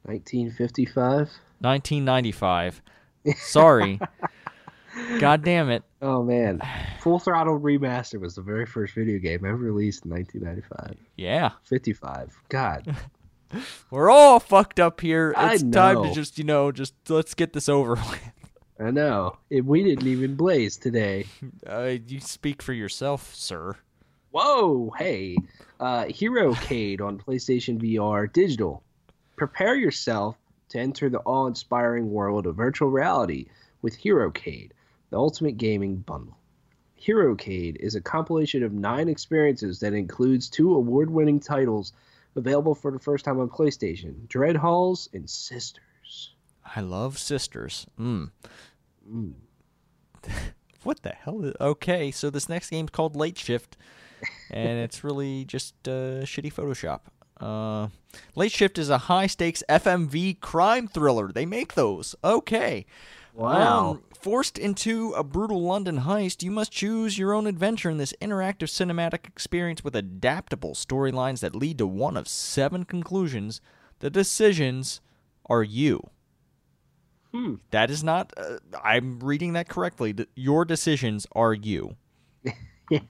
[0.05, 1.29] 1955.
[1.61, 2.83] 1995.
[3.37, 4.01] Sorry.
[5.21, 5.83] God damn it.
[6.01, 6.61] Oh man,
[7.01, 10.97] Full Throttle Remaster was the very first video game ever released in 1995.
[11.17, 11.51] Yeah.
[11.65, 12.37] 55.
[12.49, 12.97] God,
[13.91, 15.35] We're all fucked up here.
[15.37, 18.31] It's time to just, you know, just let's get this over with.
[18.81, 19.39] I know.
[19.51, 21.27] It, we didn't even blaze today.
[21.67, 23.77] Uh, you speak for yourself, sir.
[24.31, 25.37] Whoa, hey,
[25.81, 28.83] uh, Herocade on PlayStation VR digital.
[29.37, 30.37] Prepare yourself
[30.71, 33.47] to enter the awe-inspiring world of virtual reality
[33.83, 34.71] with Herocade,
[35.11, 36.37] the ultimate gaming bundle.
[37.01, 41.93] Herocade is a compilation of nine experiences that includes two award-winning titles
[42.37, 46.35] available for the first time on PlayStation: Dread Halls and Sisters.
[46.75, 47.87] I love sisters.
[47.99, 48.31] Mm.
[49.11, 49.33] Mm.
[50.85, 51.45] What the hell?
[51.45, 51.55] Is...
[51.61, 53.77] Okay, so this next game's called Late Shift,
[54.51, 57.01] and it's really just uh, shitty Photoshop.
[57.41, 57.89] Uh,
[58.35, 61.33] Late Shift is a high stakes FMV crime thriller.
[61.33, 62.15] They make those.
[62.23, 62.87] Okay.
[63.35, 63.91] Wow.
[63.91, 68.15] Um, forced into a brutal London heist, you must choose your own adventure in this
[68.21, 73.61] interactive cinematic experience with adaptable storylines that lead to one of seven conclusions.
[74.01, 75.01] The decisions
[75.47, 76.11] are you.
[77.33, 77.57] Hmm.
[77.71, 78.33] That is not.
[78.37, 80.15] Uh, I'm reading that correctly.
[80.35, 81.97] Your decisions are you.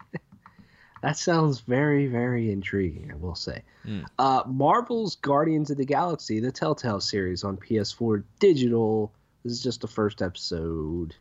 [1.03, 3.63] That sounds very, very intriguing, I will say.
[3.87, 4.05] Mm.
[4.19, 9.13] Uh, Marvel's Guardians of the Galaxy, the Telltale series on PS4 digital.
[9.49, 11.15] This is just the first episode.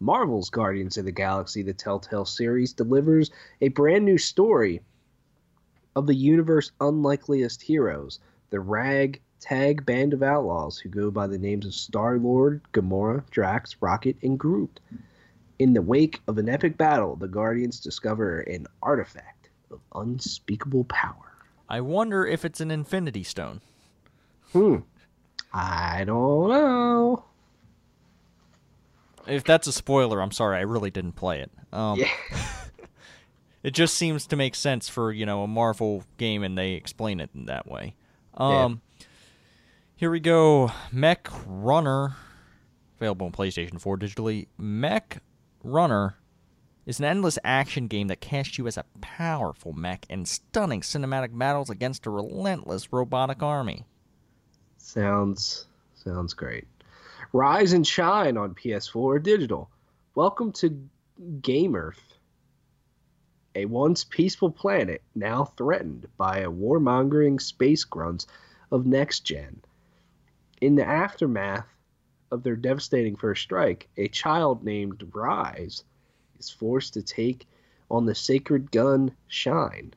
[0.00, 3.30] Marvel's Guardians of the Galaxy, the Telltale series, delivers
[3.62, 4.82] a brand new story
[5.96, 8.20] of the universe's unlikeliest heroes,
[8.50, 13.76] the ragtag band of outlaws who go by the names of Star Lord, Gamora, Drax,
[13.80, 14.78] Rocket, and Groot.
[15.58, 21.32] In the wake of an epic battle, the Guardians discover an artifact of unspeakable power.
[21.66, 23.62] I wonder if it's an Infinity Stone.
[24.52, 24.80] Hmm.
[25.50, 27.24] I don't know.
[29.28, 30.56] If that's a spoiler, I'm sorry.
[30.58, 31.50] I really didn't play it.
[31.72, 32.08] Um, Yeah.
[33.62, 37.20] It just seems to make sense for you know a Marvel game, and they explain
[37.20, 37.94] it in that way.
[38.34, 38.80] Um,
[39.96, 40.70] here we go.
[40.92, 42.14] Mech Runner,
[42.96, 44.46] available on PlayStation 4 digitally.
[44.56, 45.20] Mech
[45.64, 46.16] Runner
[46.86, 51.36] is an endless action game that casts you as a powerful mech in stunning cinematic
[51.36, 53.84] battles against a relentless robotic army.
[54.78, 56.66] Sounds sounds great.
[57.34, 59.68] Rise and Shine on PS4 digital.
[60.14, 60.88] Welcome to
[61.42, 62.00] Gamearth,
[63.54, 68.26] a once peaceful planet now threatened by a warmongering space grunts
[68.70, 69.60] of next gen.
[70.62, 71.66] In the aftermath
[72.30, 75.84] of their devastating first strike, a child named Rise
[76.38, 77.46] is forced to take
[77.90, 79.92] on the sacred gun Shine,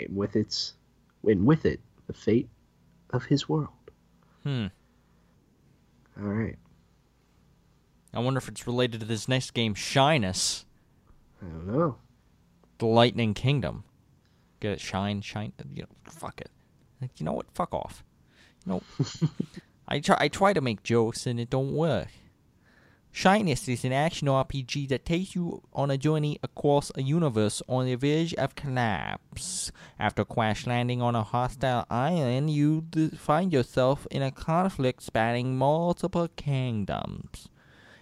[0.00, 0.72] and with its
[1.24, 2.48] and with it the fate
[3.10, 3.90] of his world.
[4.44, 4.68] Hmm.
[6.20, 6.56] All right.
[8.12, 10.64] I wonder if it's related to this next game, Shiness,
[11.42, 11.96] I don't know.
[12.78, 13.84] the Lightning Kingdom.
[14.60, 14.80] Get it?
[14.80, 15.52] Shine, shine.
[15.58, 16.50] Uh, you know, fuck it.
[17.00, 17.46] Like, You know what?
[17.54, 18.04] Fuck off.
[18.64, 18.82] You know,
[19.88, 20.16] I try.
[20.20, 22.08] I try to make jokes and it don't work.
[23.14, 27.86] Shiness is an action RPG that takes you on a journey across a universe on
[27.86, 29.70] the verge of collapse.
[30.00, 32.84] After crash landing on a hostile island, you
[33.16, 37.48] find yourself in a conflict spanning multiple kingdoms.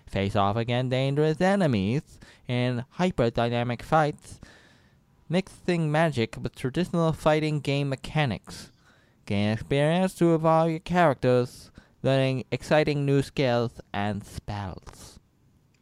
[0.07, 4.41] Face off against dangerous enemies in hyper dynamic fights,
[5.29, 8.73] mixing magic with traditional fighting game mechanics.
[9.27, 11.71] Gain experience to evolve your characters,
[12.03, 15.19] learning exciting new skills and spells.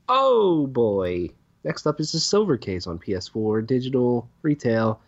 [0.08, 1.30] Oh boy.
[1.64, 5.00] Next up is the Silver Case on PS4 digital retail.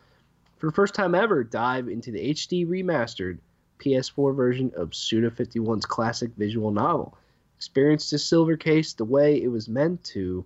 [0.59, 3.39] For the first time ever, dive into the HD remastered
[3.79, 7.17] PS4 version of Suda 51's classic visual novel.
[7.57, 10.45] Experience the Silver Case the way it was meant to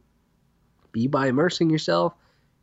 [0.93, 2.15] be by immersing yourself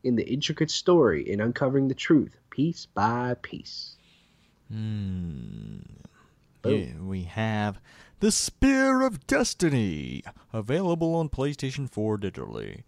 [0.04, 3.96] in the intricate story and uncovering the truth piece by piece.
[4.72, 5.78] Hmm.
[6.66, 7.82] Yeah, we have
[8.20, 12.84] The Spear of Destiny, available on PlayStation 4 digitally.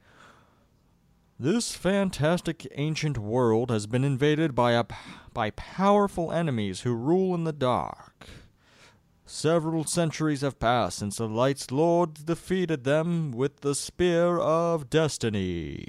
[1.38, 4.86] This fantastic ancient world has been invaded by a
[5.34, 8.30] by powerful enemies who rule in the dark.
[9.26, 15.88] Several centuries have passed since the Light's Lord defeated them with the Spear of Destiny.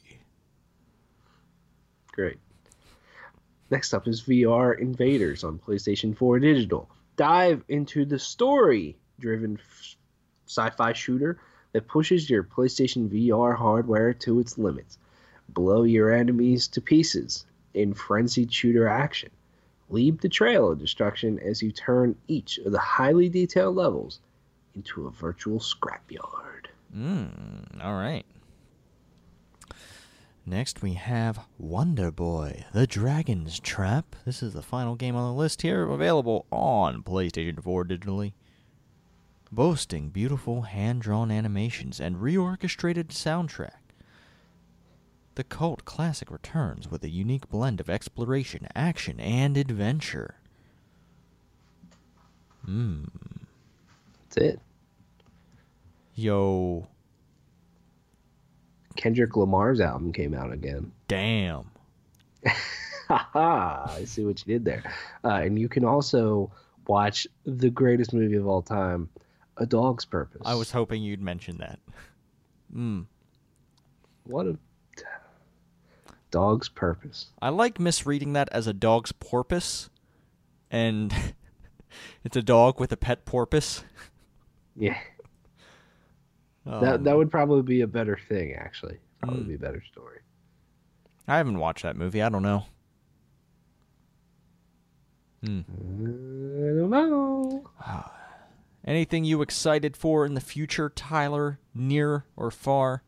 [2.11, 2.39] Great.
[3.70, 6.89] Next up is VR Invaders on PlayStation 4 Digital.
[7.17, 9.59] Dive into the story driven
[10.47, 11.39] sci fi shooter
[11.73, 14.99] that pushes your PlayStation VR hardware to its limits.
[15.49, 19.31] Blow your enemies to pieces in frenzied shooter action.
[19.89, 24.21] Leave the trail of destruction as you turn each of the highly detailed levels
[24.75, 26.67] into a virtual scrapyard.
[26.95, 28.27] Mm, all right.
[30.49, 34.14] Next, we have Wonder Boy, The Dragon's Trap.
[34.24, 38.32] This is the final game on the list here, available on PlayStation 4 digitally.
[39.51, 43.90] Boasting beautiful hand drawn animations and reorchestrated soundtrack.
[45.34, 50.36] The cult classic returns with a unique blend of exploration, action, and adventure.
[52.64, 53.07] Hmm.
[54.28, 54.61] That's it.
[56.14, 56.86] Yo,
[58.97, 60.92] Kendrick Lamar's album came out again.
[61.09, 61.70] damn.
[63.09, 64.82] I see what you did there.
[65.24, 66.51] Uh, and you can also
[66.86, 69.09] watch the greatest movie of all time,
[69.57, 70.42] A Dog's Purpose.
[70.44, 71.78] I was hoping you'd mention that.
[72.72, 73.03] Hmm.
[74.24, 74.59] What a
[76.30, 77.26] Dog's Purpose.
[77.40, 79.88] I like misreading that as a dog's porpoise,
[80.70, 81.14] and
[82.24, 83.84] it's a dog with a pet porpoise.
[84.74, 84.99] Yeah,
[86.67, 88.55] Um, that that would probably be a better thing.
[88.55, 89.49] Actually, probably Mm.
[89.49, 90.19] be a better story.
[91.29, 92.23] I haven't watched that movie.
[92.23, 92.64] I don't know.
[95.45, 95.61] Hmm.
[95.69, 97.64] I don't know.
[98.85, 101.59] Anything you excited for in the future, Tyler?
[101.75, 103.03] Near or far?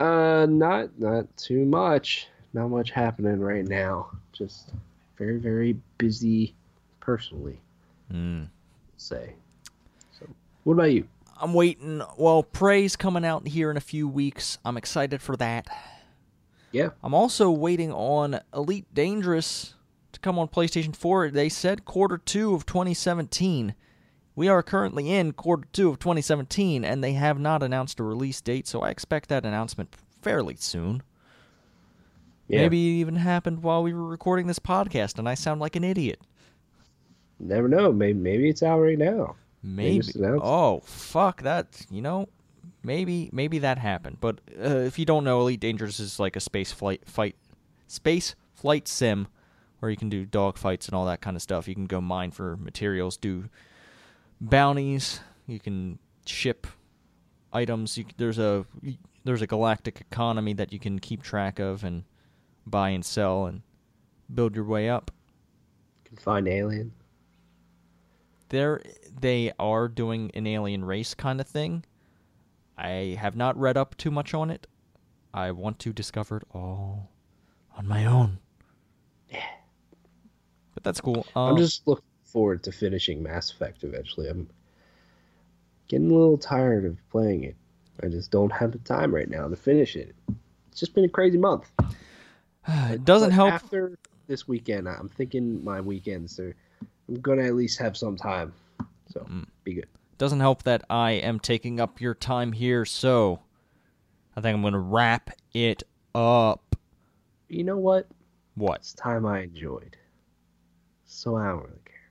[0.00, 2.28] Uh, not not too much.
[2.52, 4.10] Not much happening right now.
[4.32, 4.72] Just
[5.16, 6.54] very very busy
[7.00, 7.60] personally.
[8.10, 8.44] Hmm.
[8.96, 9.34] Say.
[10.18, 10.26] So,
[10.64, 11.06] what about you?
[11.40, 12.02] I'm waiting.
[12.16, 14.58] Well, Prey's coming out here in a few weeks.
[14.64, 15.68] I'm excited for that.
[16.72, 16.90] Yeah.
[17.02, 19.74] I'm also waiting on Elite Dangerous
[20.12, 21.30] to come on PlayStation 4.
[21.30, 23.74] They said quarter two of 2017.
[24.34, 28.40] We are currently in quarter two of 2017, and they have not announced a release
[28.40, 31.02] date, so I expect that announcement fairly soon.
[32.48, 32.62] Yeah.
[32.62, 35.84] Maybe it even happened while we were recording this podcast, and I sound like an
[35.84, 36.20] idiot.
[37.38, 37.92] Never know.
[37.92, 39.36] Maybe maybe it's out right now.
[39.66, 39.98] Maybe.
[39.98, 40.46] just announced it.
[40.46, 41.84] Oh, fuck that.
[41.90, 42.28] You know,
[42.82, 44.18] maybe maybe that happened.
[44.20, 47.36] But uh, if you don't know, Elite Dangerous is like a space flight fight,
[47.88, 49.28] space flight sim,
[49.80, 51.66] where you can do dog fights and all that kind of stuff.
[51.66, 53.48] You can go mine for materials, do
[54.40, 55.20] bounties.
[55.46, 56.66] You can ship
[57.52, 57.98] items.
[57.98, 58.64] You, there's a
[59.24, 62.04] there's a galactic economy that you can keep track of and
[62.66, 63.62] buy and sell and
[64.32, 65.10] build your way up.
[66.04, 66.92] Can find alien.
[68.48, 68.82] They're
[69.20, 71.84] they are doing an alien race kind of thing.
[72.78, 74.66] I have not read up too much on it.
[75.32, 77.10] I want to discover it all
[77.76, 78.38] on my own.
[79.30, 79.44] Yeah.
[80.74, 81.26] But that's cool.
[81.34, 84.28] Um, I'm just looking forward to finishing Mass Effect eventually.
[84.28, 84.48] I'm
[85.88, 87.56] getting a little tired of playing it.
[88.02, 90.14] I just don't have the time right now to finish it.
[90.70, 91.70] It's just been a crazy month.
[92.68, 93.52] it doesn't But help.
[93.52, 96.54] After this weekend, I'm thinking my weekends are.
[97.08, 98.52] I'm gonna at least have some time.
[99.08, 99.46] So Mm.
[99.64, 99.86] be good.
[100.18, 103.40] doesn't help that I am taking up your time here, so
[104.34, 105.82] I think I'm going to wrap it
[106.14, 106.74] up.
[107.48, 108.08] You know what?
[108.54, 108.76] What?
[108.80, 109.96] It's time I enjoyed.
[111.04, 112.10] So I don't really care.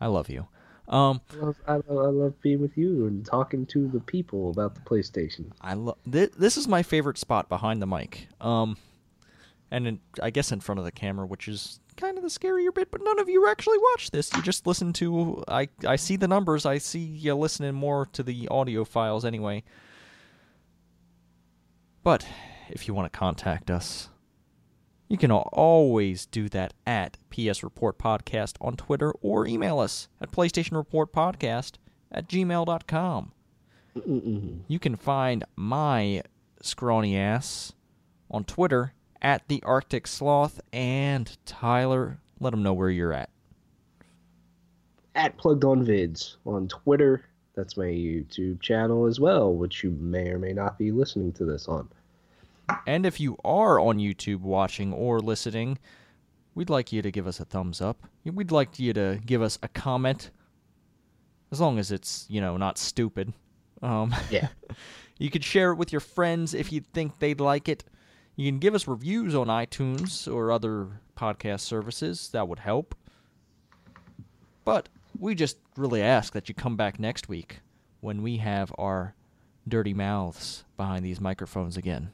[0.00, 0.46] I love you.
[0.88, 4.50] Um, I love, I love, I love being with you and talking to the people
[4.50, 5.52] about the PlayStation.
[5.60, 8.28] I love th- this is my favorite spot behind the mic.
[8.40, 8.76] Um,
[9.72, 12.72] and in, I guess in front of the camera, which is kind of the scarier
[12.72, 12.90] bit.
[12.90, 14.30] But none of you actually watch this.
[14.36, 15.42] You just listen to.
[15.48, 16.66] I I see the numbers.
[16.66, 19.64] I see you listening more to the audio files anyway.
[22.04, 22.26] But
[22.68, 24.10] if you want to contact us,
[25.08, 30.32] you can always do that at PS Report Podcast on Twitter or email us at
[30.32, 31.76] PlayStation Report Podcast
[32.10, 33.32] at gmail.com.
[33.96, 34.58] Mm-mm.
[34.68, 36.22] You can find my
[36.60, 37.72] scrawny ass
[38.30, 42.18] on Twitter at the Arctic Sloth and Tyler.
[42.40, 43.30] Let them know where you're at.
[45.14, 47.24] At Plugged On Vids on Twitter.
[47.54, 51.44] That's my YouTube channel as well, which you may or may not be listening to
[51.44, 51.88] this on.
[52.86, 55.78] And if you are on YouTube watching or listening,
[56.54, 58.02] we'd like you to give us a thumbs up.
[58.24, 60.30] We'd like you to give us a comment,
[61.50, 63.34] as long as it's you know not stupid.
[63.82, 64.48] Um, Yeah.
[65.18, 67.84] you could share it with your friends if you think they'd like it.
[68.36, 72.30] You can give us reviews on iTunes or other podcast services.
[72.32, 72.94] That would help.
[74.64, 77.60] But we just really ask that you come back next week
[78.00, 79.14] when we have our
[79.68, 82.10] dirty mouths behind these microphones again.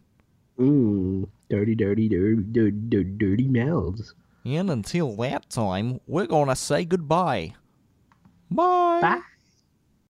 [0.58, 4.14] Dirty, dirty, dirty, dirty, dirty, dirty mouths.
[4.44, 7.54] And until that time, we're going to say goodbye.
[8.50, 9.00] Bye.
[9.00, 9.20] Bye.